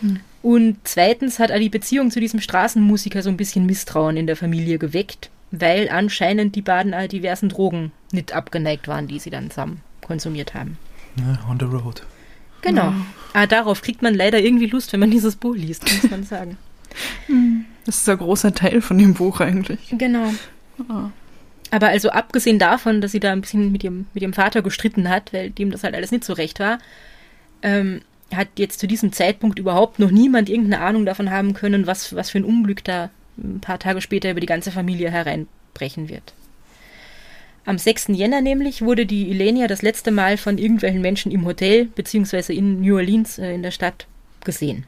[0.00, 0.20] Mhm.
[0.42, 4.36] Und zweitens hat er die Beziehung zu diesem Straßenmusiker so ein bisschen Misstrauen in der
[4.36, 9.50] Familie geweckt weil anscheinend die Baden all diversen Drogen nicht abgeneigt waren, die sie dann
[9.50, 10.78] zusammen konsumiert haben.
[11.16, 12.02] Ja, on the road.
[12.62, 12.90] Genau.
[12.90, 13.06] Ja.
[13.32, 16.56] Ah, darauf kriegt man leider irgendwie Lust, wenn man dieses Buch liest, muss man sagen.
[17.26, 17.66] Hm.
[17.86, 19.78] Das ist ein großer Teil von dem Buch eigentlich.
[19.96, 20.32] Genau.
[20.88, 21.10] Ah.
[21.70, 25.08] Aber also abgesehen davon, dass sie da ein bisschen mit ihrem, mit ihrem Vater gestritten
[25.08, 26.78] hat, weil dem das halt alles nicht so recht war,
[27.62, 28.00] ähm,
[28.34, 32.30] hat jetzt zu diesem Zeitpunkt überhaupt noch niemand irgendeine Ahnung davon haben können, was, was
[32.30, 33.10] für ein Unglück da
[33.42, 36.34] ein paar Tage später über die ganze Familie hereinbrechen wird.
[37.64, 38.08] Am 6.
[38.08, 42.54] Jänner nämlich wurde die Ilenia das letzte Mal von irgendwelchen Menschen im Hotel bzw.
[42.54, 44.06] in New Orleans äh, in der Stadt
[44.44, 44.86] gesehen.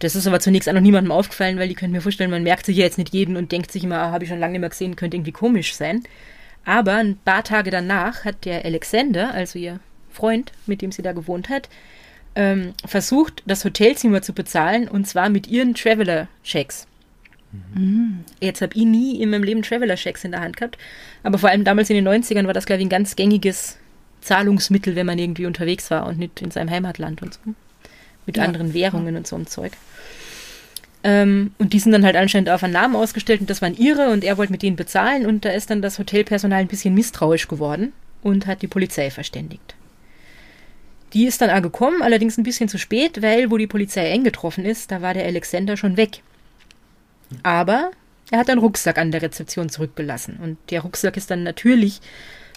[0.00, 2.66] Das ist aber zunächst auch noch niemandem aufgefallen, weil die können mir vorstellen, man merkt
[2.66, 4.60] sich ja jetzt nicht jeden und denkt sich immer, ah, habe ich schon lange nicht
[4.60, 6.02] mehr gesehen, könnte irgendwie komisch sein.
[6.64, 9.80] Aber ein paar Tage danach hat der Alexander, also ihr
[10.10, 11.68] Freund, mit dem sie da gewohnt hat,
[12.34, 16.86] ähm, versucht, das Hotelzimmer zu bezahlen und zwar mit ihren Traveler-Checks.
[17.52, 18.24] Mhm.
[18.40, 20.78] Jetzt habe ich nie in meinem Leben Traveler-Checks in der Hand gehabt,
[21.22, 23.78] aber vor allem damals in den 90ern war das, glaube ich, ein ganz gängiges
[24.20, 27.40] Zahlungsmittel, wenn man irgendwie unterwegs war und nicht in seinem Heimatland und so.
[28.26, 28.44] Mit ja.
[28.44, 29.18] anderen Währungen ja.
[29.18, 29.72] und so ein Zeug.
[31.04, 34.08] Ähm, und die sind dann halt anscheinend auf einen Namen ausgestellt und das waren ihre
[34.08, 37.46] und er wollte mit denen bezahlen und da ist dann das Hotelpersonal ein bisschen misstrauisch
[37.46, 37.92] geworden
[38.22, 39.74] und hat die Polizei verständigt.
[41.14, 44.64] Die ist dann auch gekommen, allerdings ein bisschen zu spät, weil, wo die Polizei eingetroffen
[44.64, 46.22] ist, da war der Alexander schon weg.
[47.44, 47.92] Aber
[48.30, 50.38] er hat einen Rucksack an der Rezeption zurückgelassen.
[50.42, 52.00] Und der Rucksack ist dann natürlich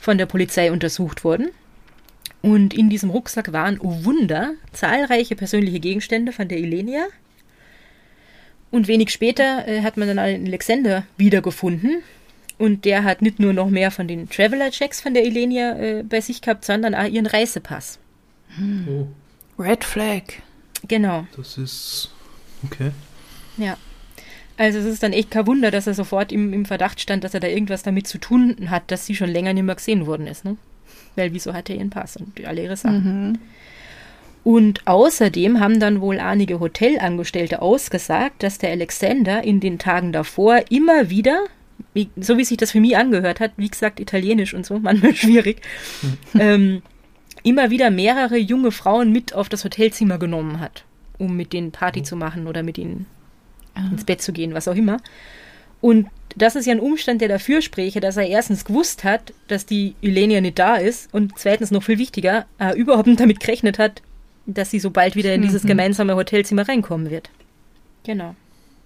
[0.02, 1.50] von der Polizei untersucht worden.
[2.42, 7.06] Und in diesem Rucksack waren, oh Wunder, zahlreiche persönliche Gegenstände von der Ilenia.
[8.72, 12.02] Und wenig später äh, hat man dann einen Alexander wiedergefunden.
[12.58, 16.22] Und der hat nicht nur noch mehr von den Traveler-Checks von der Ilenia äh, bei
[16.22, 18.00] sich gehabt, sondern auch ihren Reisepass.
[18.58, 18.88] Hm.
[18.88, 19.08] Oh.
[19.62, 20.24] Red Flag.
[20.88, 21.26] Genau.
[21.36, 22.12] Das ist
[22.64, 22.92] okay.
[23.58, 23.78] Ja.
[24.58, 27.34] Also es ist dann echt kein Wunder, dass er sofort im, im Verdacht stand, dass
[27.34, 30.26] er da irgendwas damit zu tun hat, dass sie schon länger nicht mehr gesehen worden
[30.26, 30.46] ist.
[30.46, 30.58] Ne?
[31.16, 33.30] Weil wieso hat er ihren Pass und alle ihre Sachen?
[33.30, 33.40] Mhm.
[34.44, 40.62] Und außerdem haben dann wohl einige Hotelangestellte ausgesagt, dass der Alexander in den Tagen davor
[40.70, 41.44] immer wieder,
[41.94, 45.14] wie, so wie sich das für mich angehört hat, wie gesagt, italienisch und so, manchmal
[45.16, 45.62] schwierig,
[46.02, 46.40] mhm.
[46.40, 46.82] ähm,
[47.48, 50.84] immer wieder mehrere junge Frauen mit auf das Hotelzimmer genommen hat,
[51.18, 52.04] um mit denen Party oh.
[52.04, 53.06] zu machen oder mit ihnen
[53.76, 53.88] ah.
[53.92, 54.98] ins Bett zu gehen, was auch immer.
[55.80, 59.66] Und das ist ja ein Umstand, der dafür spräche, dass er erstens gewusst hat, dass
[59.66, 63.80] die Ylenia nicht da ist und zweitens noch viel wichtiger, er überhaupt nicht damit gerechnet
[63.80, 64.02] hat,
[64.46, 65.70] dass sie so bald wieder in dieses mhm.
[65.70, 67.30] gemeinsame Hotelzimmer reinkommen wird.
[68.04, 68.36] Genau.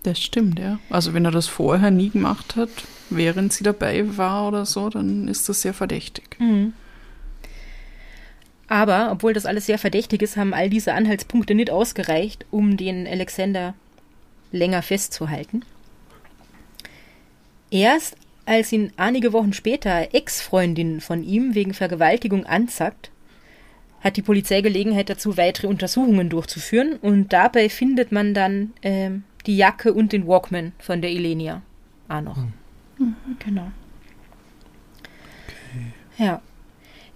[0.03, 0.79] Das stimmt, ja.
[0.89, 2.69] Also wenn er das vorher nie gemacht hat,
[3.09, 6.37] während sie dabei war oder so, dann ist das sehr verdächtig.
[6.39, 6.73] Mhm.
[8.71, 13.05] Aber, obwohl das alles sehr verdächtig ist, haben all diese Anhaltspunkte nicht ausgereicht, um den
[13.05, 13.73] Alexander
[14.53, 15.65] länger festzuhalten.
[17.69, 23.11] Erst als ihn einige Wochen später Ex-Freundin von ihm wegen Vergewaltigung anzackt,
[23.99, 29.57] hat die Polizei Gelegenheit dazu, weitere Untersuchungen durchzuführen und dabei findet man dann ähm, die
[29.57, 31.61] Jacke und den Walkman von der Ilenia
[32.07, 32.37] auch noch.
[32.37, 33.15] Mhm.
[33.39, 33.69] Genau.
[35.43, 36.23] Okay.
[36.23, 36.41] Ja.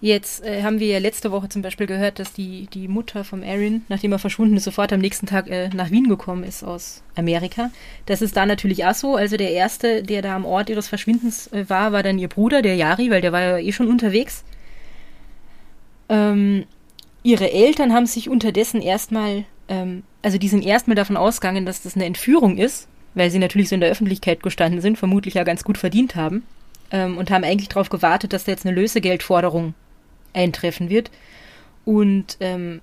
[0.01, 3.43] Jetzt äh, haben wir ja letzte Woche zum Beispiel gehört, dass die, die Mutter vom
[3.43, 7.01] Aaron, nachdem er verschwunden ist, sofort am nächsten Tag äh, nach Wien gekommen ist aus
[7.15, 7.71] Amerika.
[8.05, 9.15] Das ist da natürlich auch so.
[9.15, 12.61] Also der Erste, der da am Ort ihres Verschwindens äh, war, war dann ihr Bruder,
[12.61, 14.43] der Jari, weil der war ja eh schon unterwegs.
[16.09, 16.65] Ähm,
[17.23, 21.95] ihre Eltern haben sich unterdessen erstmal, ähm, also die sind erstmal davon ausgegangen, dass das
[21.95, 25.63] eine Entführung ist, weil sie natürlich so in der Öffentlichkeit gestanden sind, vermutlich ja ganz
[25.63, 26.43] gut verdient haben
[26.91, 29.73] ähm, und haben eigentlich darauf gewartet, dass da jetzt eine Lösegeldforderung
[30.35, 31.11] eintreffen wird.
[31.85, 32.81] Und ähm,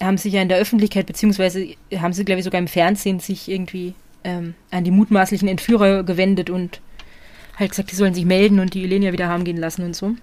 [0.00, 3.50] haben sich ja in der Öffentlichkeit, beziehungsweise haben sie, glaube ich, sogar im Fernsehen sich
[3.50, 6.80] irgendwie ähm, an die mutmaßlichen Entführer gewendet und
[7.58, 10.14] halt gesagt, die sollen sich melden und die Elenia wieder haben gehen lassen und so.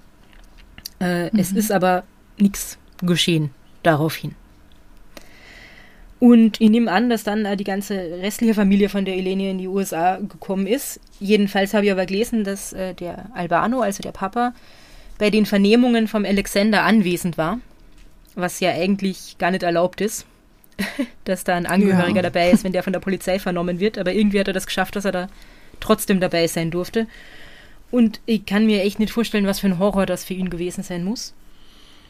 [0.99, 1.39] Äh, mhm.
[1.39, 2.03] Es ist aber
[2.37, 3.51] nichts geschehen
[3.83, 4.35] daraufhin.
[6.19, 9.57] Und ich nehme an, dass dann äh, die ganze restliche Familie von der Elenia in
[9.57, 10.99] die USA gekommen ist.
[11.19, 14.53] Jedenfalls habe ich aber gelesen, dass äh, der Albano, also der Papa,
[15.19, 17.59] bei den Vernehmungen vom Alexander anwesend war,
[18.33, 20.25] was ja eigentlich gar nicht erlaubt ist,
[21.25, 22.21] dass da ein Angehöriger ja.
[22.23, 23.99] dabei ist, wenn der von der Polizei vernommen wird.
[23.99, 25.29] Aber irgendwie hat er das geschafft, dass er da
[25.79, 27.05] trotzdem dabei sein durfte.
[27.91, 30.83] Und ich kann mir echt nicht vorstellen, was für ein Horror das für ihn gewesen
[30.83, 31.33] sein muss.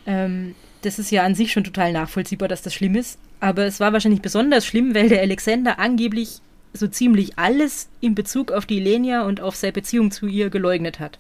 [0.06, 3.18] Ähm, das ist ja an sich schon total nachvollziehbar, dass das schlimm ist.
[3.40, 6.42] Aber es war wahrscheinlich besonders schlimm, weil der Alexander angeblich
[6.74, 11.00] so ziemlich alles in Bezug auf die Lenia und auf seine Beziehung zu ihr geleugnet
[11.00, 11.18] hat.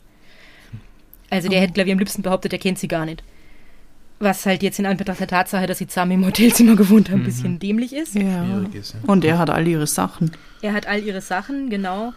[1.29, 1.61] Also der oh.
[1.61, 3.23] hätte, glaube ich, am liebsten behauptet, er kennt sie gar nicht.
[4.19, 7.21] Was halt jetzt in Anbetracht der Tatsache, dass sie zusammen im Hotelzimmer gewohnt haben, ein
[7.21, 7.25] mhm.
[7.25, 8.15] bisschen dämlich ist.
[8.15, 8.65] Ja.
[8.73, 8.99] ist ja.
[9.07, 10.31] Und er hat all ihre Sachen.
[10.61, 12.13] Er hat all ihre Sachen, genau.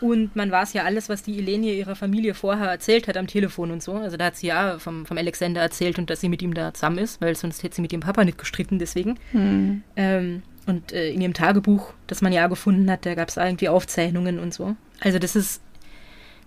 [0.00, 3.70] Und man weiß ja alles, was die Elenie ihrer Familie vorher erzählt hat am Telefon
[3.70, 3.94] und so.
[3.94, 6.74] Also da hat sie ja vom, vom Alexander erzählt und dass sie mit ihm da
[6.74, 9.18] zusammen ist, weil sonst hätte sie mit dem Papa nicht gestritten, deswegen.
[9.32, 9.82] Mhm.
[9.96, 13.68] Ähm, und äh, in ihrem Tagebuch, das man ja gefunden hat, da gab es irgendwie
[13.68, 14.76] Aufzeichnungen und so.
[15.00, 15.62] Also das ist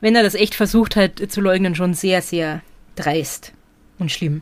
[0.02, 2.62] wenn er das echt versucht hat zu leugnen, schon sehr, sehr
[2.96, 3.54] dreist
[3.98, 4.42] und schlimm.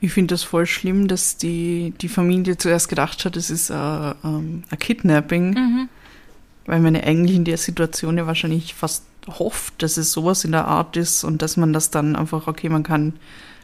[0.00, 4.14] Ich finde das voll schlimm, dass die, die Familie zuerst gedacht hat, es ist ein,
[4.22, 5.88] ähm, ein Kidnapping, mhm.
[6.66, 10.52] weil man ja eigentlich in der Situation ja wahrscheinlich fast hofft, dass es sowas in
[10.52, 13.14] der Art ist und dass man das dann einfach, okay, man kann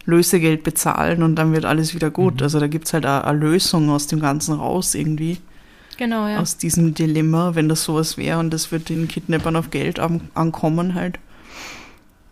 [0.07, 2.37] Lösegeld bezahlen und dann wird alles wieder gut.
[2.37, 2.43] Mhm.
[2.43, 5.39] Also da gibt es halt eine Lösung aus dem Ganzen raus irgendwie.
[6.01, 6.41] Genau, ja.
[6.41, 10.31] Aus diesem Dilemma, wenn das sowas wäre und das wird den Kidnappern auf Geld an
[10.33, 11.19] ankommen halt.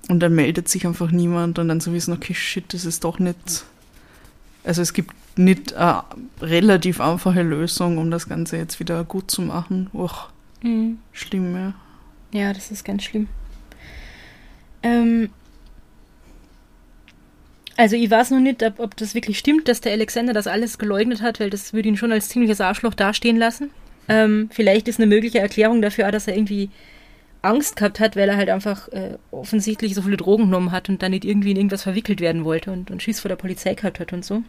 [0.09, 3.19] Und dann meldet sich einfach niemand und dann so wissen, okay, shit, das ist doch
[3.19, 3.67] nicht.
[4.65, 6.03] Also es gibt nicht eine
[6.41, 9.91] relativ einfache Lösung, um das Ganze jetzt wieder gut zu machen.
[9.93, 10.31] Och,
[10.63, 10.97] mhm.
[11.13, 11.75] schlimm, ja.
[12.33, 13.29] Ja, das ist ganz schlimm.
[14.83, 15.29] Ähm,
[17.79, 20.79] also ich weiß noch nicht, ob, ob, das wirklich stimmt, dass der Alexander das alles
[20.79, 23.71] geleugnet hat, weil das würde ihn schon als ziemliches Arschloch dastehen lassen.
[24.09, 26.71] Ähm, vielleicht ist eine mögliche Erklärung dafür, dass er irgendwie
[27.41, 31.05] Angst gehabt hat, weil er halt einfach äh, offensichtlich so viele Drogen genommen hat und
[31.05, 34.01] dann nicht irgendwie in irgendwas verwickelt werden wollte und, und Schiss vor der Polizei gehabt
[34.01, 34.43] hat und so.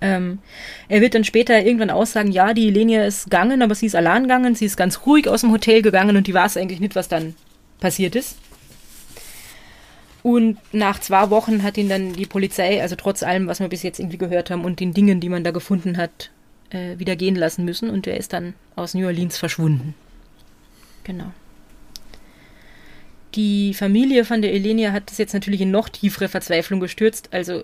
[0.00, 0.40] Ähm,
[0.88, 4.22] er wird dann später irgendwann aussagen, ja, die Lenia ist gegangen, aber sie ist allein
[4.24, 7.06] gegangen, sie ist ganz ruhig aus dem Hotel gegangen und die weiß eigentlich nicht, was
[7.06, 7.36] dann
[7.78, 8.38] passiert ist.
[10.24, 13.82] Und nach zwei Wochen hat ihn dann die Polizei, also trotz allem, was wir bis
[13.82, 16.30] jetzt irgendwie gehört haben und den Dingen, die man da gefunden hat,
[16.70, 17.90] äh, wieder gehen lassen müssen.
[17.90, 19.94] Und er ist dann aus New Orleans verschwunden.
[21.04, 21.26] Genau.
[23.34, 27.28] Die Familie von der Elenia hat das jetzt natürlich in noch tiefere Verzweiflung gestürzt.
[27.30, 27.62] Also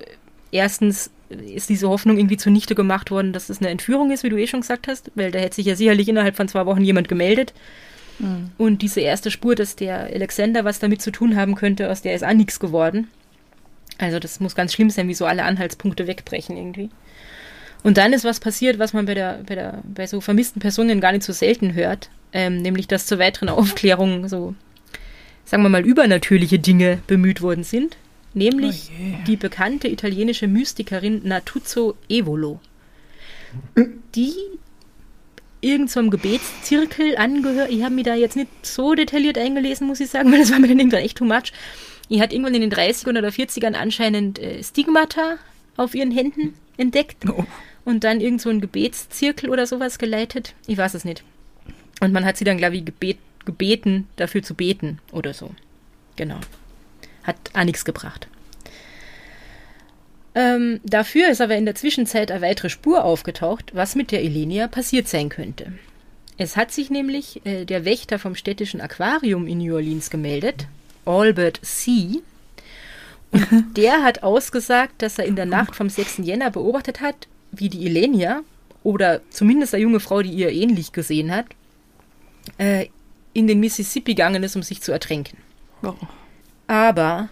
[0.52, 4.36] erstens ist diese Hoffnung irgendwie zunichte gemacht worden, dass es eine Entführung ist, wie du
[4.36, 7.08] eh schon gesagt hast, weil da hätte sich ja sicherlich innerhalb von zwei Wochen jemand
[7.08, 7.54] gemeldet.
[8.20, 8.50] Mhm.
[8.58, 12.14] Und diese erste Spur, dass der Alexander was damit zu tun haben könnte, aus der
[12.14, 13.08] ist auch nichts geworden.
[13.98, 16.90] Also das muss ganz schlimm sein, wie so alle Anhaltspunkte wegbrechen irgendwie.
[17.82, 21.00] Und dann ist was passiert, was man bei, der, bei, der, bei so vermissten Personen
[21.00, 24.54] gar nicht so selten hört, ähm, nämlich dass zur weiteren Aufklärung so,
[25.44, 27.96] sagen wir mal, übernatürliche Dinge bemüht worden sind,
[28.34, 29.18] nämlich oh yeah.
[29.26, 32.60] die bekannte italienische Mystikerin Natuzzo Evolo.
[34.14, 34.34] Die
[35.60, 37.70] irgendeinem so Gebetszirkel angehört.
[37.70, 40.58] Ich habe mich da jetzt nicht so detailliert eingelesen, muss ich sagen, weil das war
[40.58, 41.52] mir dann irgendwann echt too much.
[42.08, 45.36] Die hat irgendwann in den 30ern oder 40ern anscheinend äh, Stigmata
[45.76, 47.44] auf ihren Händen entdeckt oh.
[47.84, 50.54] und dann irgend so einen Gebetszirkel oder sowas geleitet.
[50.66, 51.22] Ich weiß es nicht.
[52.00, 55.50] Und man hat sie dann, glaube ich, gebet, gebeten, dafür zu beten oder so.
[56.16, 56.40] Genau.
[57.22, 58.28] Hat auch nichts gebracht.
[60.34, 64.68] Ähm, dafür ist aber in der Zwischenzeit eine weitere Spur aufgetaucht, was mit der Elenia
[64.68, 65.72] passiert sein könnte.
[66.38, 70.66] Es hat sich nämlich äh, der Wächter vom städtischen Aquarium in New Orleans gemeldet,
[71.04, 72.20] Albert C.
[73.32, 76.18] Und der hat ausgesagt, dass er in der Nacht vom 6.
[76.18, 78.42] Jänner beobachtet hat, wie die Ilenia,
[78.82, 81.46] oder zumindest eine junge Frau, die ihr ähnlich gesehen hat,
[82.58, 82.86] äh,
[83.32, 85.38] in den Mississippi gegangen ist, um sich zu ertränken.
[85.82, 85.94] Oh.
[86.66, 87.28] Aber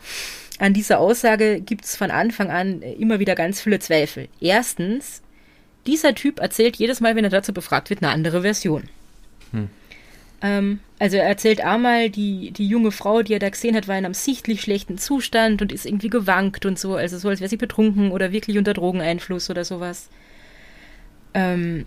[0.58, 4.28] an dieser Aussage gibt es von Anfang an immer wieder ganz viele Zweifel.
[4.40, 5.22] Erstens,
[5.86, 8.84] dieser Typ erzählt jedes Mal, wenn er dazu befragt wird, eine andere Version.
[9.52, 9.68] Hm.
[10.42, 13.98] Ähm, also er erzählt einmal, die, die junge Frau, die er da gesehen hat, war
[13.98, 17.48] in einem sichtlich schlechten Zustand und ist irgendwie gewankt und so, also so, als wäre
[17.48, 20.08] sie betrunken oder wirklich unter Drogeneinfluss oder sowas.
[21.34, 21.86] Ähm,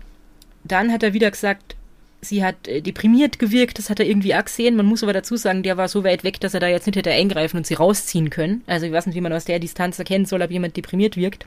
[0.64, 1.76] dann hat er wieder gesagt,
[2.22, 4.76] sie hat äh, deprimiert gewirkt, das hat er irgendwie auch gesehen.
[4.76, 6.96] Man muss aber dazu sagen, der war so weit weg, dass er da jetzt nicht
[6.96, 8.62] hätte eingreifen und sie rausziehen können.
[8.66, 11.46] Also ich weiß nicht, wie man aus der Distanz erkennen soll, ob jemand deprimiert wirkt.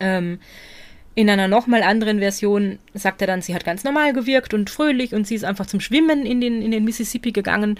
[0.00, 0.40] Ähm,
[1.14, 5.14] in einer nochmal anderen Version sagt er dann, sie hat ganz normal gewirkt und fröhlich
[5.14, 7.78] und sie ist einfach zum Schwimmen in den, in den Mississippi gegangen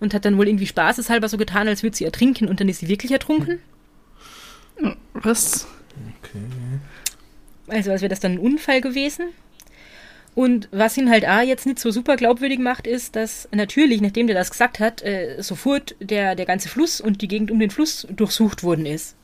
[0.00, 2.80] und hat dann wohl irgendwie spaßeshalber so getan, als würde sie ertrinken und dann ist
[2.80, 3.60] sie wirklich ertrunken.
[5.14, 5.66] Was?
[6.18, 6.44] Okay.
[7.68, 9.28] Also als wäre das dann ein Unfall gewesen.
[10.34, 14.26] Und was ihn halt auch jetzt nicht so super glaubwürdig macht, ist, dass natürlich, nachdem
[14.26, 17.70] der das gesagt hat, äh, sofort der, der ganze Fluss und die Gegend um den
[17.70, 19.14] Fluss durchsucht worden ist.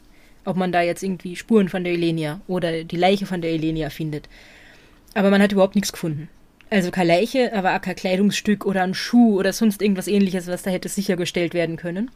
[0.45, 3.91] Ob man da jetzt irgendwie Spuren von der Elenia oder die Leiche von der Elenia
[3.91, 4.29] findet.
[5.15, 6.29] Aber man hat überhaupt nichts gefunden.
[6.71, 10.63] Also keine Leiche, aber auch kein Kleidungsstück oder ein Schuh oder sonst irgendwas ähnliches, was
[10.63, 12.13] da hätte sichergestellt werden können.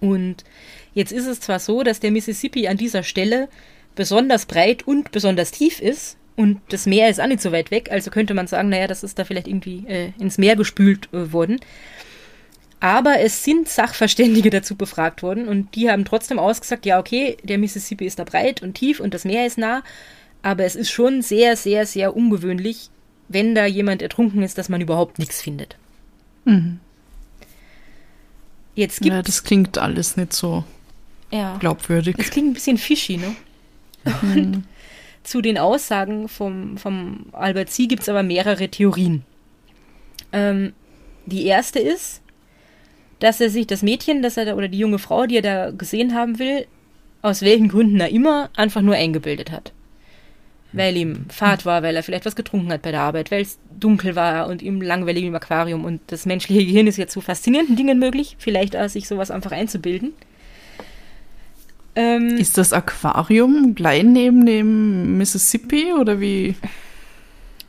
[0.00, 0.44] Und
[0.94, 3.48] jetzt ist es zwar so, dass der Mississippi an dieser Stelle
[3.96, 7.90] besonders breit und besonders tief ist, und das Meer ist auch nicht so weit weg,
[7.90, 11.32] also könnte man sagen, naja, das ist da vielleicht irgendwie äh, ins Meer gespült äh,
[11.32, 11.58] worden.
[12.78, 17.58] Aber es sind Sachverständige dazu befragt worden und die haben trotzdem ausgesagt, ja, okay, der
[17.58, 19.82] Mississippi ist da breit und tief und das Meer ist nah,
[20.40, 22.88] aber es ist schon sehr, sehr, sehr ungewöhnlich,
[23.26, 25.76] wenn da jemand ertrunken ist, dass man überhaupt nichts findet.
[26.44, 26.78] Mhm.
[28.76, 30.62] Jetzt gibt Ja, das klingt alles nicht so
[31.32, 32.14] ja, glaubwürdig.
[32.16, 33.34] es klingt ein bisschen fishy, ne?
[34.22, 34.62] Mhm.
[35.28, 37.86] Zu den Aussagen vom, vom Albert C.
[37.86, 39.24] gibt es aber mehrere Theorien.
[40.32, 40.72] Ähm,
[41.26, 42.22] die erste ist,
[43.18, 45.70] dass er sich das Mädchen, das er da, oder die junge Frau, die er da
[45.70, 46.66] gesehen haben will,
[47.20, 49.74] aus welchen Gründen er immer, einfach nur eingebildet hat.
[50.72, 53.58] Weil ihm Fahrt war, weil er vielleicht was getrunken hat bei der Arbeit, weil es
[53.78, 57.76] dunkel war und ihm langweilig im Aquarium und das menschliche Gehirn ist ja zu faszinierenden
[57.76, 60.14] Dingen möglich, vielleicht auch sich sowas einfach einzubilden.
[62.00, 66.54] Ähm, Ist das Aquarium gleich neben dem Mississippi oder wie?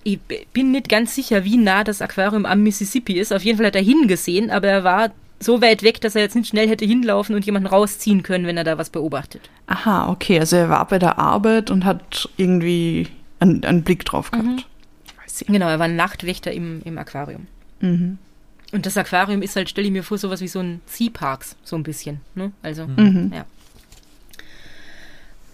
[0.04, 0.20] Ich
[0.54, 3.34] bin nicht ganz sicher, wie nah das Aquarium am Mississippi ist.
[3.34, 6.36] Auf jeden Fall hat er hingesehen, aber er war so weit weg, dass er jetzt
[6.36, 9.50] nicht schnell hätte hinlaufen und jemanden rausziehen können, wenn er da was beobachtet.
[9.68, 13.08] Aha, okay, also er war bei der Arbeit und hat irgendwie
[13.39, 14.68] einen, einen Blick drauf gehabt.
[15.24, 15.48] Weiß ich.
[15.48, 17.48] Genau, er war ein Nachtwächter im, im Aquarium.
[17.80, 18.18] Mhm.
[18.74, 21.56] Und das Aquarium ist halt, stelle ich mir vor, sowas wie so ein Sea Parks,
[21.63, 22.20] so ein bisschen.
[22.36, 22.52] Ne?
[22.62, 23.32] Also, Mhm.
[23.34, 23.46] ja.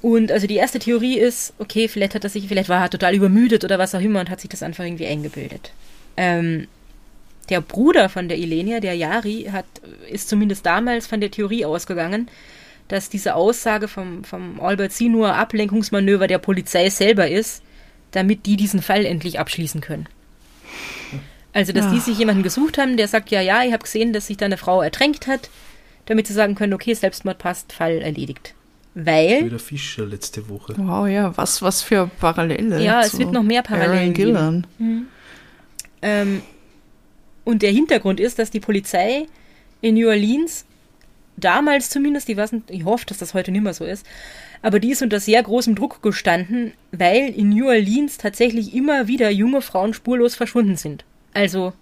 [0.06, 3.16] Und also die erste Theorie ist, okay, vielleicht hat er sich, vielleicht war er total
[3.16, 5.72] übermüdet oder was auch immer und hat sich das einfach irgendwie eingebildet.
[6.16, 6.68] Ähm,
[7.50, 9.66] der Bruder von der Ilenia, der Yari, hat,
[10.08, 12.30] ist zumindest damals von der Theorie ausgegangen,
[12.88, 17.64] dass diese Aussage vom, vom Albert nur Ablenkungsmanöver der Polizei selber ist,
[18.12, 20.06] damit die diesen Fall endlich abschließen können.
[21.52, 22.06] Also, dass die Ach.
[22.06, 24.58] sich jemanden gesucht haben, der sagt, ja, ja, ich habe gesehen, dass sich da eine
[24.58, 25.50] Frau ertränkt hat,
[26.06, 28.54] damit sie sagen können, okay, Selbstmord passt, Fall erledigt.
[28.98, 30.74] Weil, Wieder Fischer letzte Woche.
[30.78, 32.82] Wow, ja, was, was für Parallele.
[32.82, 34.68] Ja, es wird noch mehr Parallelen Aaron Gillan.
[36.02, 36.42] ähm,
[37.44, 39.28] und der Hintergrund ist, dass die Polizei
[39.82, 40.66] in New Orleans
[41.38, 44.06] damals zumindest, ich weiß nicht, ich hoffe, dass das heute nicht mehr so ist,
[44.62, 49.30] aber die ist unter sehr großem Druck gestanden, weil in New Orleans tatsächlich immer wieder
[49.30, 51.04] junge Frauen spurlos verschwunden sind.
[51.34, 51.74] Also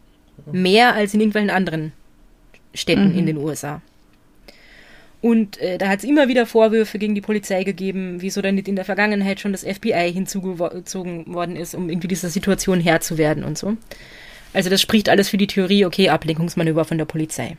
[0.52, 1.94] mehr als in irgendwelchen anderen
[2.74, 3.20] Städten Mhm.
[3.20, 3.82] in den USA.
[5.24, 8.68] Und äh, da hat es immer wieder Vorwürfe gegen die Polizei gegeben, wieso dann nicht
[8.68, 13.18] in der Vergangenheit schon das FBI hinzugezogen worden ist, um irgendwie dieser Situation Herr zu
[13.18, 13.78] werden und so.
[14.52, 17.56] Also das spricht alles für die Theorie, okay, Ablenkungsmanöver von der Polizei.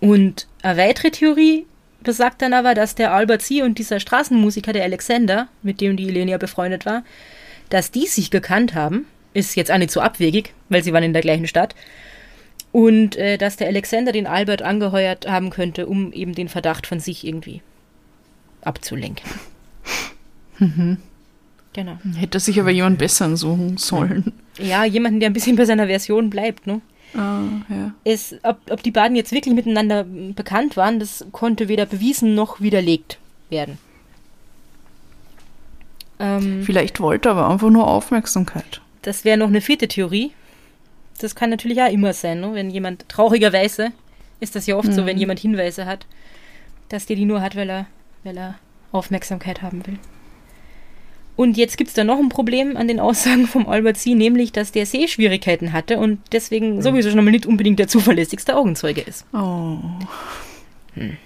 [0.00, 1.64] Und eine weitere Theorie
[2.02, 3.62] besagt dann aber, dass der Albert C.
[3.62, 7.04] und dieser Straßenmusiker, der Alexander, mit dem die Elenia befreundet war,
[7.70, 11.12] dass die sich gekannt haben, ist jetzt auch nicht so abwegig, weil sie waren in
[11.12, 11.76] der gleichen Stadt,
[12.78, 17.00] und äh, dass der Alexander den Albert angeheuert haben könnte, um eben den Verdacht von
[17.00, 17.60] sich irgendwie
[18.62, 19.28] abzulenken.
[21.74, 21.98] Genau.
[22.16, 24.32] Hätte sich aber jemand besseren suchen sollen.
[24.58, 26.80] Ja, jemanden, der ein bisschen bei seiner Version bleibt, ne?
[27.14, 27.94] Ah, ja.
[28.04, 32.60] Es, ob, ob die beiden jetzt wirklich miteinander bekannt waren, das konnte weder bewiesen noch
[32.60, 33.18] widerlegt
[33.50, 33.78] werden.
[36.18, 38.80] Ähm, Vielleicht wollte er aber einfach nur Aufmerksamkeit.
[39.02, 40.32] das wäre noch eine vierte Theorie.
[41.18, 42.54] Das kann natürlich auch immer sein, ne?
[42.54, 43.92] wenn jemand traurigerweise,
[44.40, 44.92] ist das ja oft mhm.
[44.92, 46.06] so, wenn jemand Hinweise hat,
[46.88, 47.86] dass der die nur hat, weil er,
[48.24, 48.58] weil er
[48.92, 49.98] Aufmerksamkeit haben will.
[51.36, 54.50] Und jetzt gibt es da noch ein Problem an den Aussagen vom Albert C., nämlich,
[54.50, 56.82] dass der Sehschwierigkeiten hatte und deswegen mhm.
[56.82, 59.24] sowieso schon mal nicht unbedingt der zuverlässigste Augenzeuge ist.
[59.32, 59.78] Oh.
[60.94, 61.16] Hm.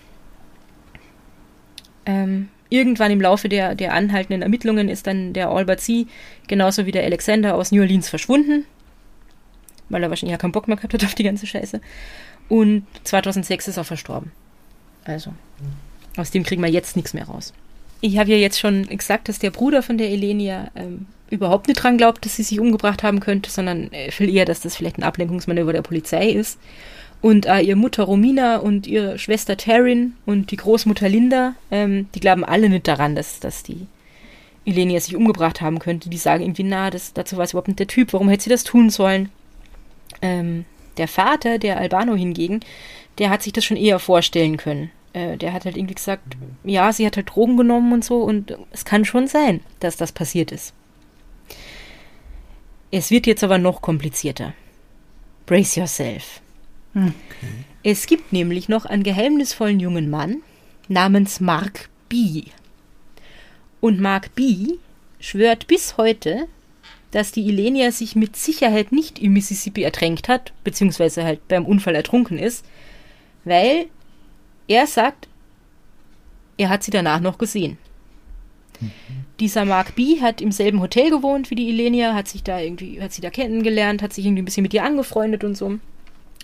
[2.04, 6.06] Ähm, irgendwann im Laufe der, der anhaltenden Ermittlungen ist dann der Albert C.
[6.46, 8.66] genauso wie der Alexander aus New Orleans verschwunden,
[9.92, 11.80] weil er wahrscheinlich ja keinen Bock mehr gehabt hat auf die ganze Scheiße.
[12.48, 14.32] Und 2006 ist er verstorben.
[15.04, 15.32] Also,
[16.16, 17.52] aus dem kriegen wir jetzt nichts mehr raus.
[18.00, 21.82] Ich habe ja jetzt schon gesagt, dass der Bruder von der Elenia ähm, überhaupt nicht
[21.82, 24.98] dran glaubt, dass sie sich umgebracht haben könnte, sondern äh, viel eher, dass das vielleicht
[24.98, 26.58] ein Ablenkungsmanöver der Polizei ist.
[27.20, 32.20] Und äh, ihre Mutter Romina und ihre Schwester Taryn und die Großmutter Linda, ähm, die
[32.20, 33.86] glauben alle nicht daran, dass, dass die
[34.66, 36.10] Elenia sich umgebracht haben könnte.
[36.10, 38.50] Die sagen irgendwie, na, das, dazu war es überhaupt nicht der Typ, warum hätte sie
[38.50, 39.30] das tun sollen?
[40.20, 40.64] Ähm,
[40.98, 42.60] der Vater, der Albano hingegen,
[43.18, 46.92] der hat sich das schon eher vorstellen können äh, der hat halt irgendwie gesagt, ja,
[46.92, 50.52] sie hat halt Drogen genommen und so und es kann schon sein, dass das passiert
[50.52, 50.74] ist.
[52.90, 54.54] Es wird jetzt aber noch komplizierter.
[55.46, 56.40] Brace yourself.
[56.94, 57.12] Okay.
[57.82, 60.42] Es gibt nämlich noch einen geheimnisvollen jungen Mann
[60.88, 62.44] namens Mark B.
[63.80, 64.74] Und Mark B.
[65.18, 66.46] schwört bis heute,
[67.12, 71.94] dass die Ilenia sich mit Sicherheit nicht im Mississippi ertränkt hat, beziehungsweise halt beim Unfall
[71.94, 72.64] ertrunken ist,
[73.44, 73.86] weil
[74.66, 75.28] er sagt,
[76.56, 77.78] er hat sie danach noch gesehen.
[78.80, 78.90] Mhm.
[79.40, 80.20] Dieser Mark B.
[80.20, 83.30] hat im selben Hotel gewohnt wie die Ilenia, hat sich da irgendwie, hat sie da
[83.30, 85.78] kennengelernt, hat sich irgendwie ein bisschen mit ihr angefreundet und so.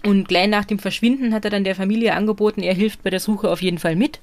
[0.04, 3.20] Und gleich nach dem Verschwinden hat er dann der Familie angeboten, er hilft bei der
[3.20, 4.20] Suche auf jeden Fall mit.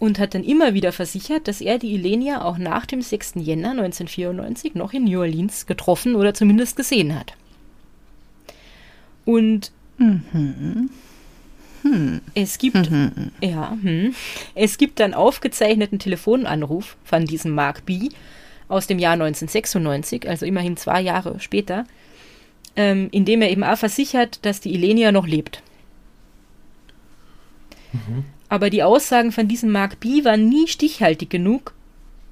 [0.00, 3.34] Und hat dann immer wieder versichert, dass er die Ilenia auch nach dem 6.
[3.36, 7.34] Jänner 1994 noch in New Orleans getroffen oder zumindest gesehen hat.
[9.24, 10.90] Und mhm.
[11.82, 12.20] Hm.
[12.34, 13.32] Es gibt, mhm.
[13.40, 14.14] ja, hm.
[14.54, 18.10] es gibt einen aufgezeichneten Telefonanruf von diesem Mark B.
[18.68, 21.86] aus dem Jahr 1996, also immerhin zwei Jahre später,
[22.76, 25.62] ähm, in dem er eben auch versichert, dass die Ilenia noch lebt.
[27.92, 28.24] Mhm.
[28.50, 30.24] Aber die Aussagen von diesem Mark B.
[30.24, 31.72] waren nie stichhaltig genug.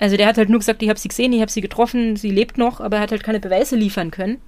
[0.00, 2.30] Also der hat halt nur gesagt, ich habe sie gesehen, ich habe sie getroffen, sie
[2.30, 4.38] lebt noch, aber er hat halt keine Beweise liefern können.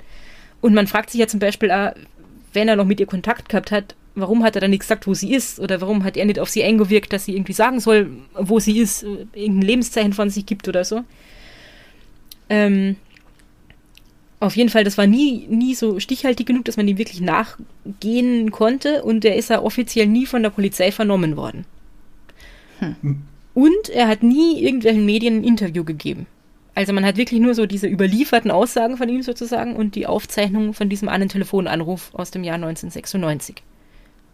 [0.61, 1.93] Und man fragt sich ja zum Beispiel auch,
[2.53, 5.15] wenn er noch mit ihr Kontakt gehabt hat, warum hat er dann nicht gesagt, wo
[5.15, 5.61] sie ist?
[5.61, 8.79] Oder warum hat er nicht auf sie eingewirkt, dass sie irgendwie sagen soll, wo sie
[8.79, 11.05] ist, irgendein Lebenszeichen von sich gibt oder so?
[12.49, 12.97] Ähm,
[14.41, 18.51] auf jeden Fall, das war nie, nie so stichhaltig genug, dass man ihm wirklich nachgehen
[18.51, 21.65] konnte und er ist ja offiziell nie von der Polizei vernommen worden.
[22.79, 23.23] Hm.
[23.53, 26.27] Und er hat nie irgendwelchen Medien ein Interview gegeben.
[26.75, 30.73] Also man hat wirklich nur so diese überlieferten Aussagen von ihm sozusagen und die Aufzeichnung
[30.73, 33.63] von diesem einen Telefonanruf aus dem Jahr 1996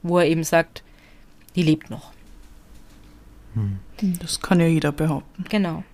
[0.09, 0.83] wo er eben sagt,
[1.55, 2.13] die lebt noch.
[3.55, 3.79] Hm.
[4.21, 5.45] Das kann ja jeder behaupten.
[5.49, 5.85] Genau.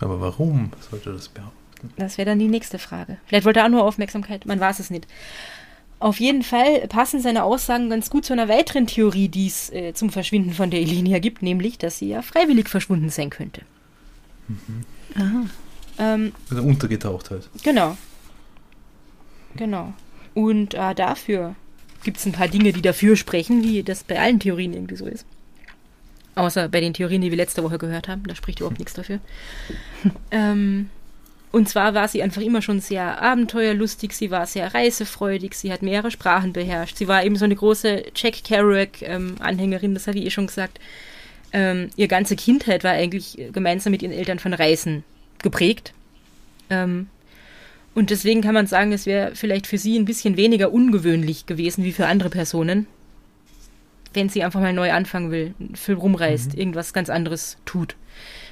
[0.00, 1.55] Aber warum sollte das behaupten?
[1.96, 3.18] Das wäre dann die nächste Frage.
[3.26, 5.06] Vielleicht wollte er auch nur Aufmerksamkeit, man weiß es nicht.
[5.98, 9.94] Auf jeden Fall passen seine Aussagen ganz gut zu einer weiteren Theorie, die es äh,
[9.94, 13.62] zum Verschwinden von der Elenia gibt, nämlich, dass sie ja freiwillig verschwunden sein könnte.
[14.48, 14.84] Mhm.
[15.14, 15.44] Aha.
[15.98, 17.48] Ähm, also untergetaucht halt.
[17.62, 17.96] Genau.
[19.56, 19.94] Genau.
[20.34, 21.54] Und äh, dafür
[22.04, 25.06] gibt es ein paar Dinge, die dafür sprechen, wie das bei allen Theorien irgendwie so
[25.06, 25.24] ist.
[26.34, 28.22] Außer bei den Theorien, die wir letzte Woche gehört haben.
[28.24, 29.20] Da spricht überhaupt nichts dafür.
[30.30, 30.90] ähm,
[31.56, 35.80] und zwar war sie einfach immer schon sehr abenteuerlustig, sie war sehr reisefreudig, sie hat
[35.80, 36.98] mehrere Sprachen beherrscht.
[36.98, 40.78] Sie war eben so eine große Jack Kerouac-Anhängerin, ähm, das habe ich eh schon gesagt.
[41.54, 45.02] Ähm, ihre ganze Kindheit war eigentlich gemeinsam mit ihren Eltern von Reisen
[45.38, 45.94] geprägt.
[46.68, 47.06] Ähm,
[47.94, 51.84] und deswegen kann man sagen, es wäre vielleicht für sie ein bisschen weniger ungewöhnlich gewesen
[51.84, 52.86] wie für andere Personen,
[54.12, 56.58] wenn sie einfach mal neu anfangen will, viel rumreist, mhm.
[56.58, 57.96] irgendwas ganz anderes tut.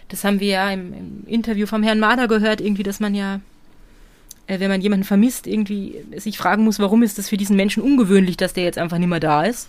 [0.09, 3.41] Das haben wir ja im, im, Interview vom Herrn Mader gehört, irgendwie, dass man ja,
[4.47, 7.83] äh, wenn man jemanden vermisst, irgendwie sich fragen muss, warum ist das für diesen Menschen
[7.83, 9.69] ungewöhnlich, dass der jetzt einfach nicht mehr da ist.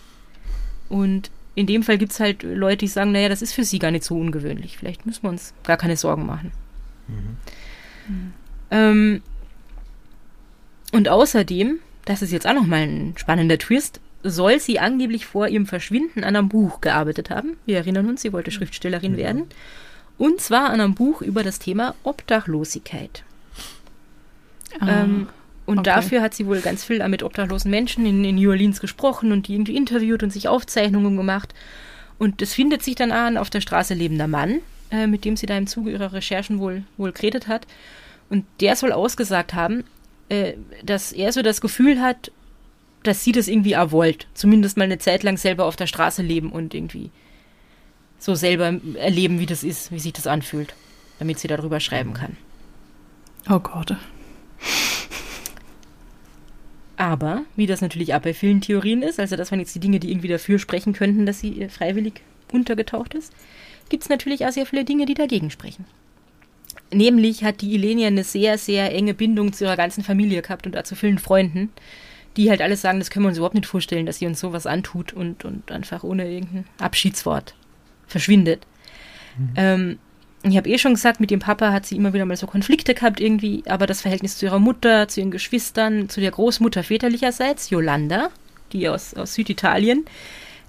[0.90, 3.80] Und in dem Fall gibt es halt Leute, die sagen, naja, das ist für sie
[3.80, 4.78] gar nicht so ungewöhnlich.
[4.78, 6.52] Vielleicht müssen wir uns gar keine Sorgen machen.
[7.08, 7.38] Mhm.
[8.08, 8.34] Mhm.
[8.72, 9.22] Ähm,
[10.92, 15.66] und außerdem, das ist jetzt auch nochmal ein spannender Twist, soll sie angeblich vor ihrem
[15.66, 17.58] Verschwinden an einem Buch gearbeitet haben.
[17.66, 19.18] Wir erinnern uns, sie wollte Schriftstellerin ja.
[19.18, 19.44] werden.
[20.18, 23.24] Und zwar an einem Buch über das Thema Obdachlosigkeit.
[24.80, 25.28] Ah, ähm,
[25.66, 25.90] und okay.
[25.90, 29.48] dafür hat sie wohl ganz viel mit obdachlosen Menschen in, in, New Orleans gesprochen und
[29.48, 31.54] die irgendwie interviewt und sich Aufzeichnungen gemacht.
[32.18, 34.60] Und es findet sich dann an auf der Straße lebender Mann,
[34.92, 37.66] äh, mit dem sie da im Zuge ihrer Recherchen wohl, wohl geredet hat.
[38.30, 39.84] Und der soll ausgesagt haben,
[40.30, 40.54] äh,
[40.84, 42.32] dass er so das Gefühl hat,
[43.04, 44.28] dass sie das irgendwie auch wollt.
[44.34, 47.12] Zumindest mal eine Zeit lang selber auf der Straße leben und irgendwie
[48.26, 50.74] so selber erleben, wie das ist, wie sich das anfühlt,
[51.20, 52.36] damit sie darüber schreiben kann.
[53.50, 53.96] Oh Gott.
[56.98, 60.00] Aber, wie das natürlich auch bei vielen Theorien ist, also das waren jetzt die Dinge,
[60.00, 62.22] die irgendwie dafür sprechen könnten, dass sie freiwillig
[62.52, 63.32] untergetaucht ist,
[63.90, 65.86] gibt es natürlich auch sehr viele Dinge, die dagegen sprechen.
[66.92, 70.78] Nämlich hat die Ilenia eine sehr, sehr enge Bindung zu ihrer ganzen Familie gehabt und
[70.78, 71.72] auch zu vielen Freunden,
[72.38, 74.66] die halt alles sagen, das können wir uns überhaupt nicht vorstellen, dass sie uns sowas
[74.66, 77.56] antut und, und einfach ohne irgendein Abschiedswort
[78.08, 78.66] verschwindet.
[79.38, 79.54] Mhm.
[79.56, 80.00] Ähm,
[80.44, 82.94] ich habe eh schon gesagt, mit dem Papa hat sie immer wieder mal so Konflikte
[82.94, 87.72] gehabt irgendwie, aber das Verhältnis zu ihrer Mutter, zu ihren Geschwistern, zu der Großmutter väterlicherseits,
[87.72, 88.30] Yolanda,
[88.72, 90.06] die aus, aus Süditalien,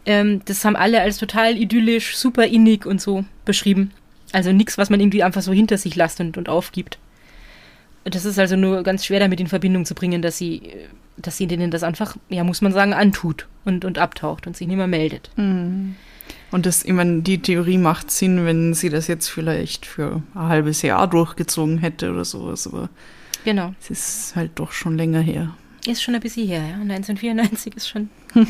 [0.07, 3.91] ähm, das haben alle als total idyllisch, super innig und so beschrieben.
[4.33, 6.99] Also nichts, was man irgendwie einfach so hinter sich lässt und, und aufgibt.
[8.05, 10.63] Das ist also nur ganz schwer damit in Verbindung zu bringen, dass sie,
[11.17, 14.69] dass sie denen das einfach, ja, muss man sagen, antut und, und abtaucht und sich
[14.69, 15.31] nicht mehr meldet.
[15.37, 15.97] Mhm.
[16.51, 20.49] Und das, ich meine, die Theorie macht Sinn, wenn sie das jetzt vielleicht für ein
[20.49, 22.89] halbes Jahr durchgezogen hätte oder sowas, aber
[23.45, 23.75] genau.
[23.81, 25.55] es ist halt doch schon länger her.
[25.87, 26.75] Ist schon ein bisschen her, ja.
[26.75, 28.11] 1994 ist schon.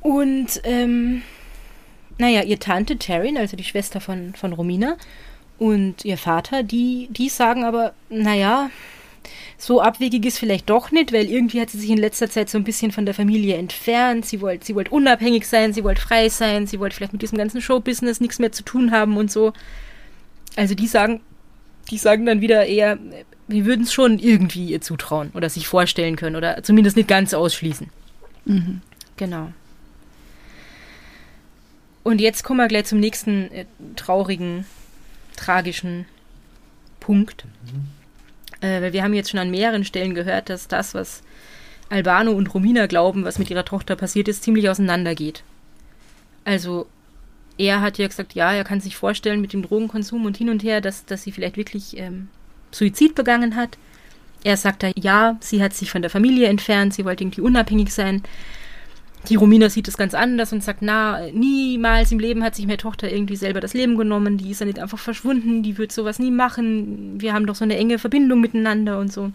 [0.00, 1.22] Und ähm,
[2.18, 4.96] naja, ihr Tante Taryn, also die Schwester von, von Romina,
[5.58, 8.70] und ihr Vater, die, die sagen aber, naja,
[9.56, 12.58] so abwegig ist vielleicht doch nicht, weil irgendwie hat sie sich in letzter Zeit so
[12.58, 14.26] ein bisschen von der Familie entfernt.
[14.26, 17.38] Sie wollte sie wollt unabhängig sein, sie wollte frei sein, sie wollte vielleicht mit diesem
[17.38, 19.52] ganzen Showbusiness nichts mehr zu tun haben und so.
[20.56, 21.20] Also die sagen,
[21.90, 22.98] die sagen dann wieder eher,
[23.46, 27.34] wir würden es schon irgendwie ihr zutrauen oder sich vorstellen können oder zumindest nicht ganz
[27.34, 27.88] ausschließen.
[28.46, 28.80] Mhm.
[29.16, 29.52] Genau.
[32.02, 33.64] Und jetzt kommen wir gleich zum nächsten äh,
[33.96, 34.66] traurigen,
[35.36, 36.06] tragischen
[37.00, 37.44] Punkt.
[37.66, 38.03] Mhm.
[38.64, 41.22] Äh, weil wir haben jetzt schon an mehreren Stellen gehört, dass das, was
[41.90, 45.42] Albano und Romina glauben, was mit ihrer Tochter passiert ist, ziemlich auseinandergeht.
[46.44, 46.86] Also,
[47.58, 50.62] er hat ja gesagt, ja, er kann sich vorstellen mit dem Drogenkonsum und hin und
[50.62, 52.28] her, dass, dass sie vielleicht wirklich ähm,
[52.70, 53.76] Suizid begangen hat.
[54.44, 57.92] Er sagt da, ja, sie hat sich von der Familie entfernt, sie wollte irgendwie unabhängig
[57.92, 58.22] sein.
[59.28, 62.76] Die Romina sieht es ganz anders und sagt, na, niemals im Leben hat sich meine
[62.76, 66.18] Tochter irgendwie selber das Leben genommen, die ist ja nicht einfach verschwunden, die wird sowas
[66.18, 69.32] nie machen, wir haben doch so eine enge Verbindung miteinander und so.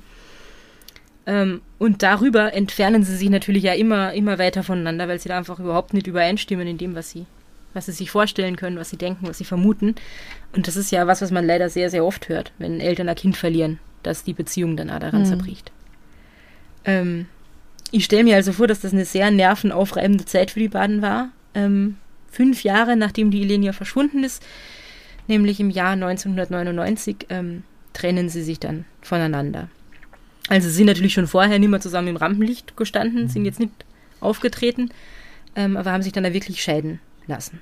[1.25, 5.37] Ähm, und darüber entfernen sie sich natürlich ja immer, immer weiter voneinander, weil sie da
[5.37, 7.25] einfach überhaupt nicht übereinstimmen in dem, was sie,
[7.73, 9.95] was sie sich vorstellen können, was sie denken, was sie vermuten.
[10.55, 13.15] Und das ist ja was, was man leider sehr, sehr oft hört, wenn Eltern ein
[13.15, 15.25] Kind verlieren, dass die Beziehung dann auch daran mhm.
[15.25, 15.71] zerbricht.
[16.85, 17.27] Ähm,
[17.91, 21.29] ich stelle mir also vor, dass das eine sehr nervenaufreibende Zeit für die beiden war.
[21.55, 21.97] Ähm,
[22.31, 24.43] fünf Jahre nachdem die Ilenia verschwunden ist,
[25.27, 27.63] nämlich im Jahr 1999, ähm,
[27.93, 29.69] trennen sie sich dann voneinander.
[30.47, 33.71] Also sie sind natürlich schon vorher nicht mehr zusammen im Rampenlicht gestanden, sind jetzt nicht
[34.19, 34.89] aufgetreten,
[35.55, 37.61] ähm, aber haben sich dann da wirklich scheiden lassen.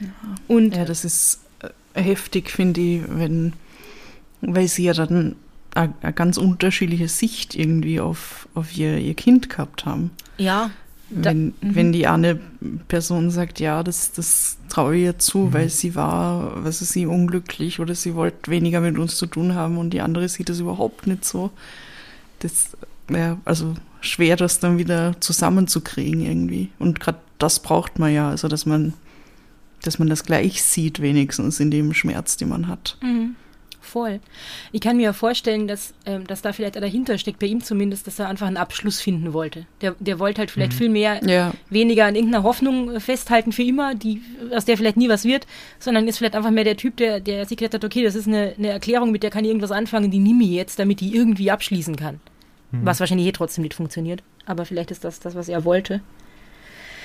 [0.00, 0.08] Ja.
[0.48, 3.54] Und ja, das ist äh, heftig, finde ich, wenn,
[4.40, 5.36] weil sie ja dann
[5.74, 10.10] eine ganz unterschiedliche Sicht irgendwie auf, auf ihr, ihr Kind gehabt haben.
[10.38, 10.70] Ja.
[11.10, 11.74] Da, wenn, -hmm.
[11.74, 12.40] wenn die eine
[12.88, 15.52] Person sagt, ja, das, das traue ich ihr zu, mhm.
[15.52, 19.54] weil sie war, was ist sie, unglücklich oder sie wollte weniger mit uns zu tun
[19.54, 21.50] haben und die andere sieht das überhaupt nicht so.
[22.38, 22.70] Das,
[23.10, 26.70] ja, also schwer, das dann wieder zusammenzukriegen irgendwie.
[26.78, 28.94] Und gerade das braucht man ja, also dass man,
[29.82, 32.96] dass man das gleich sieht, wenigstens in dem Schmerz, den man hat.
[33.02, 33.36] Mhm
[33.84, 34.20] voll.
[34.72, 38.06] Ich kann mir ja vorstellen, dass, ähm, dass da vielleicht dahinter steckt, bei ihm zumindest,
[38.06, 39.66] dass er einfach einen Abschluss finden wollte.
[39.80, 40.76] Der, der wollte halt vielleicht mhm.
[40.76, 41.52] viel mehr, ja.
[41.70, 44.22] weniger an irgendeiner Hoffnung äh, festhalten für immer, die,
[44.54, 45.46] aus der vielleicht nie was wird,
[45.78, 48.26] sondern ist vielleicht einfach mehr der Typ, der, der sich gedacht hat, okay, das ist
[48.26, 51.14] eine, eine Erklärung, mit der kann ich irgendwas anfangen, die nehme ich jetzt, damit die
[51.14, 52.20] irgendwie abschließen kann.
[52.70, 52.84] Mhm.
[52.84, 54.22] Was wahrscheinlich eh trotzdem nicht funktioniert.
[54.46, 56.00] Aber vielleicht ist das das, was er wollte.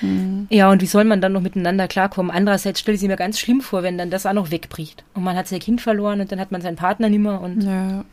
[0.01, 0.47] Mhm.
[0.49, 2.31] Ja, und wie soll man dann noch miteinander klarkommen?
[2.31, 5.03] Andererseits stelle ich mir ganz schlimm vor, wenn dann das auch noch wegbricht.
[5.13, 7.41] Und man hat sein Kind verloren und dann hat man seinen Partner nicht mehr.
[7.41, 8.05] Und ja.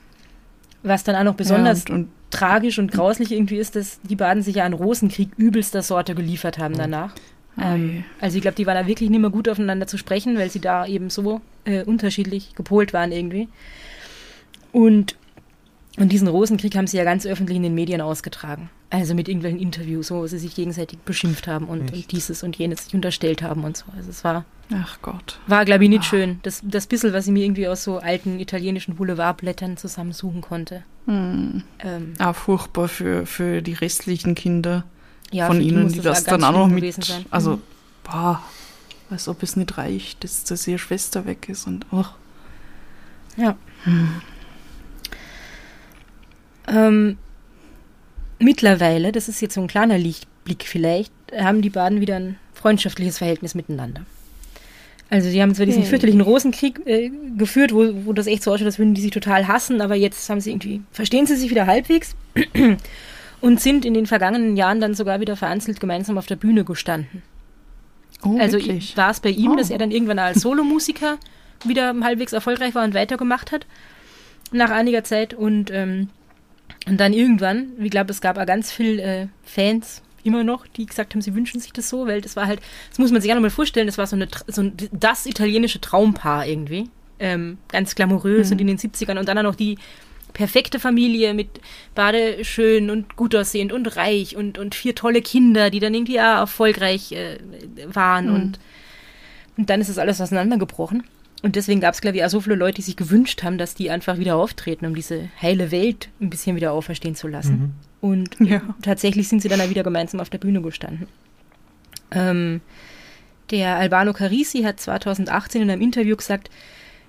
[0.82, 4.16] was dann auch noch besonders ja, und, und, tragisch und grauslich irgendwie ist, dass die
[4.16, 7.14] beiden sich ja einen Rosenkrieg übelster Sorte geliefert haben danach.
[7.58, 10.50] Ähm, also ich glaube, die waren da wirklich nicht mehr gut aufeinander zu sprechen, weil
[10.50, 13.48] sie da eben so äh, unterschiedlich gepolt waren irgendwie.
[14.72, 15.16] Und
[15.96, 18.68] und diesen Rosenkrieg haben sie ja ganz öffentlich in den Medien ausgetragen.
[18.90, 22.84] Also mit irgendwelchen Interviews, wo sie sich gegenseitig beschimpft haben und, und dieses und jenes
[22.84, 23.84] sich unterstellt haben und so.
[23.96, 24.44] Also es war.
[24.72, 25.38] Ach Gott.
[25.46, 26.04] War, glaube ich, nicht ah.
[26.04, 26.40] schön.
[26.42, 30.82] Das, das bisschen, was ich mir irgendwie aus so alten italienischen Boulevardblättern zusammensuchen konnte.
[31.06, 31.62] Hm.
[31.78, 34.84] Ähm, ah, furchtbar für, für die restlichen Kinder
[35.30, 37.04] ja, von ihnen, die das, das dann auch noch mit.
[37.04, 37.24] Sein.
[37.30, 37.62] Also, mhm.
[38.04, 38.42] boah,
[39.10, 42.04] als ob es nicht reicht, dass, dass ihre Schwester weg ist und oh.
[43.36, 43.56] Ja.
[46.68, 47.18] Ähm,
[48.38, 53.18] mittlerweile, das ist jetzt so ein kleiner Lichtblick vielleicht, haben die Baden wieder ein freundschaftliches
[53.18, 54.02] Verhältnis miteinander.
[55.08, 55.88] Also die haben zwar diesen Hey.
[55.90, 59.46] fürchterlichen Rosenkrieg äh, geführt, wo, wo das echt so ausschaut, als würden die sich total
[59.46, 62.16] hassen, aber jetzt haben sie irgendwie, verstehen sie sich wieder halbwegs
[63.40, 67.22] und sind in den vergangenen Jahren dann sogar wieder vereinzelt gemeinsam auf der Bühne gestanden.
[68.24, 68.58] Oh, Also
[68.96, 69.56] war es bei ihm, Oh.
[69.56, 71.18] dass er dann irgendwann als Solomusiker
[71.64, 73.64] wieder halbwegs erfolgreich war und weitergemacht hat
[74.50, 76.08] nach einiger Zeit und, ähm,
[76.86, 80.86] und dann irgendwann, ich glaube, es gab auch ganz viel äh, Fans immer noch, die
[80.86, 82.60] gesagt haben, sie wünschen sich das so, weil das war halt,
[82.90, 85.80] das muss man sich ja nochmal vorstellen, das war so, eine, so ein, das italienische
[85.80, 86.90] Traumpaar irgendwie.
[87.18, 89.78] Ähm, ganz glamourös und in den 70ern und dann auch noch die
[90.34, 91.48] perfekte Familie mit
[91.94, 96.20] Bade schön und gut aussehend und reich und, und vier tolle Kinder, die dann irgendwie
[96.20, 97.38] auch erfolgreich äh,
[97.86, 98.58] waren und,
[99.56, 101.04] und dann ist das alles auseinandergebrochen.
[101.46, 103.76] Und deswegen gab es, glaube ich, auch so viele Leute, die sich gewünscht haben, dass
[103.76, 107.76] die einfach wieder auftreten, um diese heile Welt ein bisschen wieder auferstehen zu lassen.
[108.00, 108.62] Und Ja.
[108.82, 111.06] tatsächlich sind sie dann auch wieder gemeinsam auf der Bühne gestanden.
[112.10, 112.62] Ähm,
[113.52, 116.50] der Albano Carisi hat 2018 in einem Interview gesagt,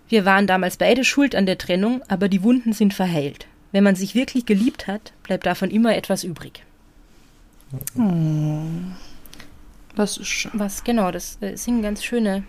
[0.07, 3.47] wir waren damals beide schuld an der Trennung, aber die Wunden sind verheilt.
[3.71, 6.63] Wenn man sich wirklich geliebt hat, bleibt davon immer etwas übrig.
[9.95, 10.51] Das ist schön.
[10.53, 12.43] Was genau, das äh, sind ganz schöne,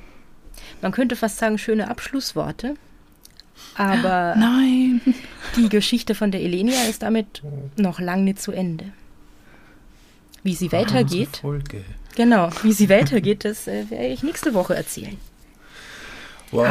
[0.82, 2.74] man könnte fast sagen, schöne Abschlussworte.
[3.74, 5.00] Aber Nein.
[5.56, 7.42] die Geschichte von der Elenia ist damit
[7.76, 8.86] noch lang nicht zu Ende.
[10.42, 11.84] Wie sie weitergeht, Folge.
[12.14, 15.16] genau, wie sie weitergeht, das äh, werde ich nächste Woche erzählen.
[16.52, 16.64] Wow.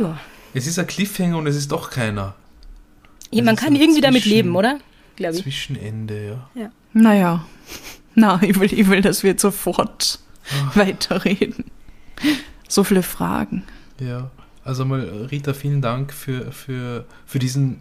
[0.00, 0.18] Ja.
[0.54, 2.34] Es ist ein Cliffhanger und es ist doch keiner.
[3.30, 4.78] Ja, man kann irgendwie damit leben, oder?
[5.16, 5.42] Glaube ich.
[5.42, 6.70] Zwischenende, ja.
[6.92, 7.44] Naja.
[8.14, 10.18] Na, ich will, ich will, dass wir jetzt sofort
[10.74, 11.64] weiterreden.
[12.68, 13.64] So viele Fragen.
[14.00, 14.30] Ja.
[14.64, 15.00] Also mal,
[15.30, 17.80] Rita, vielen Dank für, für, für diesen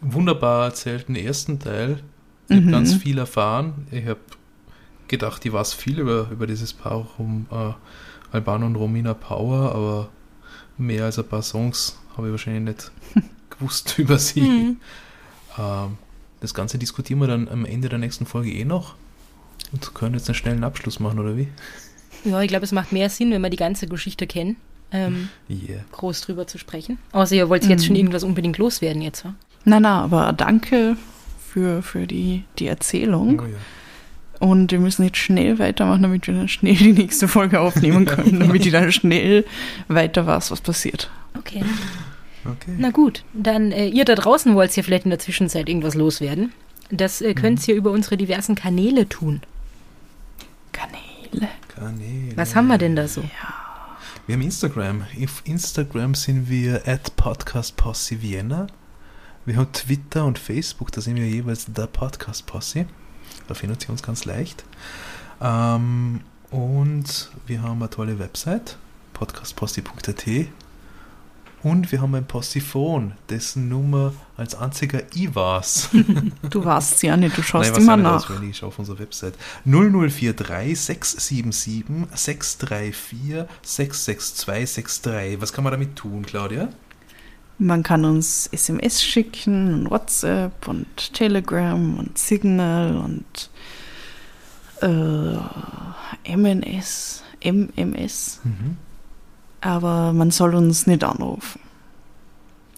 [0.00, 1.98] wunderbar erzählten ersten Teil.
[2.48, 2.62] Ich Mhm.
[2.62, 3.88] habe ganz viel erfahren.
[3.90, 4.20] Ich habe
[5.08, 7.72] gedacht, ich weiß viel über, über dieses Paar um äh,
[8.32, 10.08] Albano und Romina Power, aber
[10.78, 12.90] mehr als ein paar Songs habe ich wahrscheinlich nicht
[13.50, 14.40] gewusst über sie.
[14.42, 14.76] Mhm.
[15.58, 15.98] Ähm,
[16.40, 18.94] das Ganze diskutieren wir dann am Ende der nächsten Folge eh noch
[19.72, 21.48] und können jetzt einen schnellen Abschluss machen, oder wie?
[22.26, 24.56] Ja, ich glaube, es macht mehr Sinn, wenn wir die ganze Geschichte kennen,
[24.92, 25.80] ähm, Yeah.
[25.92, 26.98] groß drüber zu sprechen.
[27.12, 27.86] Außer ihr wollt jetzt Mhm.
[27.86, 29.34] schon irgendwas unbedingt loswerden jetzt, wa?
[29.64, 30.96] Na, na, aber danke
[31.52, 33.40] für, für die, die Erzählung.
[33.44, 33.56] Oh, ja.
[34.46, 38.40] Und wir müssen jetzt schnell weitermachen, damit wir dann schnell die nächste Folge aufnehmen können,
[38.40, 39.44] damit ich dann schnell
[39.88, 41.10] weiter weiß, was passiert.
[41.38, 41.64] Okay.
[42.44, 42.74] Okay.
[42.78, 46.52] Na gut, dann äh, ihr da draußen wollt ja vielleicht in der Zwischenzeit irgendwas loswerden.
[46.90, 49.40] Das äh, könnt ihr über unsere diversen Kanäle tun.
[50.72, 51.00] Kanäle.
[51.68, 52.36] Kanäle.
[52.36, 53.22] Was haben wir denn da so?
[54.26, 55.04] Wir haben Instagram.
[55.22, 58.66] Auf Instagram sind wir at Podcast Posse Vienna.
[59.44, 62.86] Wir haben Twitter und Facebook, da sind wir jeweils der Podcast Posse.
[63.46, 64.64] Da findet ihr uns ganz leicht.
[65.40, 68.76] Ähm, und wir haben eine tolle Website,
[69.12, 70.48] podcastposse.at.
[71.66, 75.88] Und wir haben ein Postiphon, dessen Nummer als einziger ich weiß.
[76.50, 78.14] Du warst ja nicht, du schaust Nein, was immer nach.
[78.22, 78.50] auswendig?
[78.50, 79.34] Ich schaue auf unserer Website.
[79.64, 85.40] 0043 677 634 662 63.
[85.40, 86.68] Was kann man damit tun, Claudia?
[87.58, 93.50] Man kann uns SMS schicken und WhatsApp und Telegram und Signal und
[94.82, 98.40] äh, MNS, MMS.
[98.44, 98.76] Mhm.
[99.66, 101.60] Aber man soll uns nicht anrufen.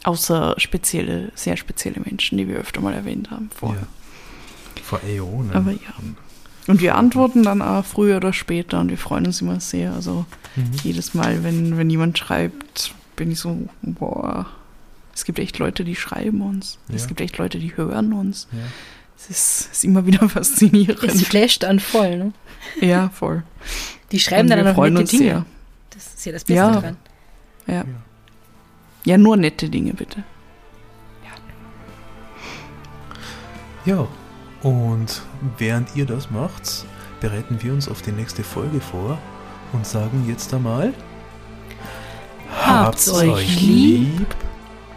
[0.05, 3.83] Außer spezielle, sehr spezielle Menschen, die wir öfter mal erwähnt haben vorher.
[3.83, 4.83] Ja.
[4.83, 5.53] Vor Äonen.
[5.53, 5.79] Aber ja.
[6.67, 9.93] Und wir antworten dann auch früher oder später und wir freuen uns immer sehr.
[9.93, 10.25] Also
[10.57, 10.71] Mhm.
[10.83, 14.47] jedes Mal, wenn, wenn jemand schreibt, bin ich so, boah,
[15.15, 16.79] es gibt echt Leute, die schreiben uns.
[16.89, 17.09] Es Ja.
[17.09, 18.49] gibt echt Leute, die hören uns.
[18.53, 18.59] Ja.
[19.17, 21.01] Es ist, ist immer wieder Es faszinierend.
[21.27, 22.33] flasht an voll, ne?
[22.81, 23.43] Ja, voll.
[24.13, 25.23] Die schreiben Und dann auch nette uns Dinge.
[25.25, 25.47] sehr.
[26.19, 26.71] Das ist ja das Beste Ja.
[26.73, 26.97] daran.
[27.69, 27.85] Ja.
[29.05, 30.25] ja, nur nette Dinge, bitte.
[33.85, 34.09] Ja,
[34.65, 35.23] und
[35.59, 36.85] während ihr das macht,
[37.21, 39.19] bereiten wir uns auf die nächste Folge vor
[39.73, 40.93] und sagen jetzt einmal:
[42.67, 44.35] Habt's euch lieb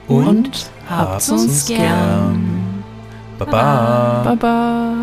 [0.07, 2.83] und, und habt's uns gern.
[3.37, 4.23] Baba.
[4.23, 4.95] Baba.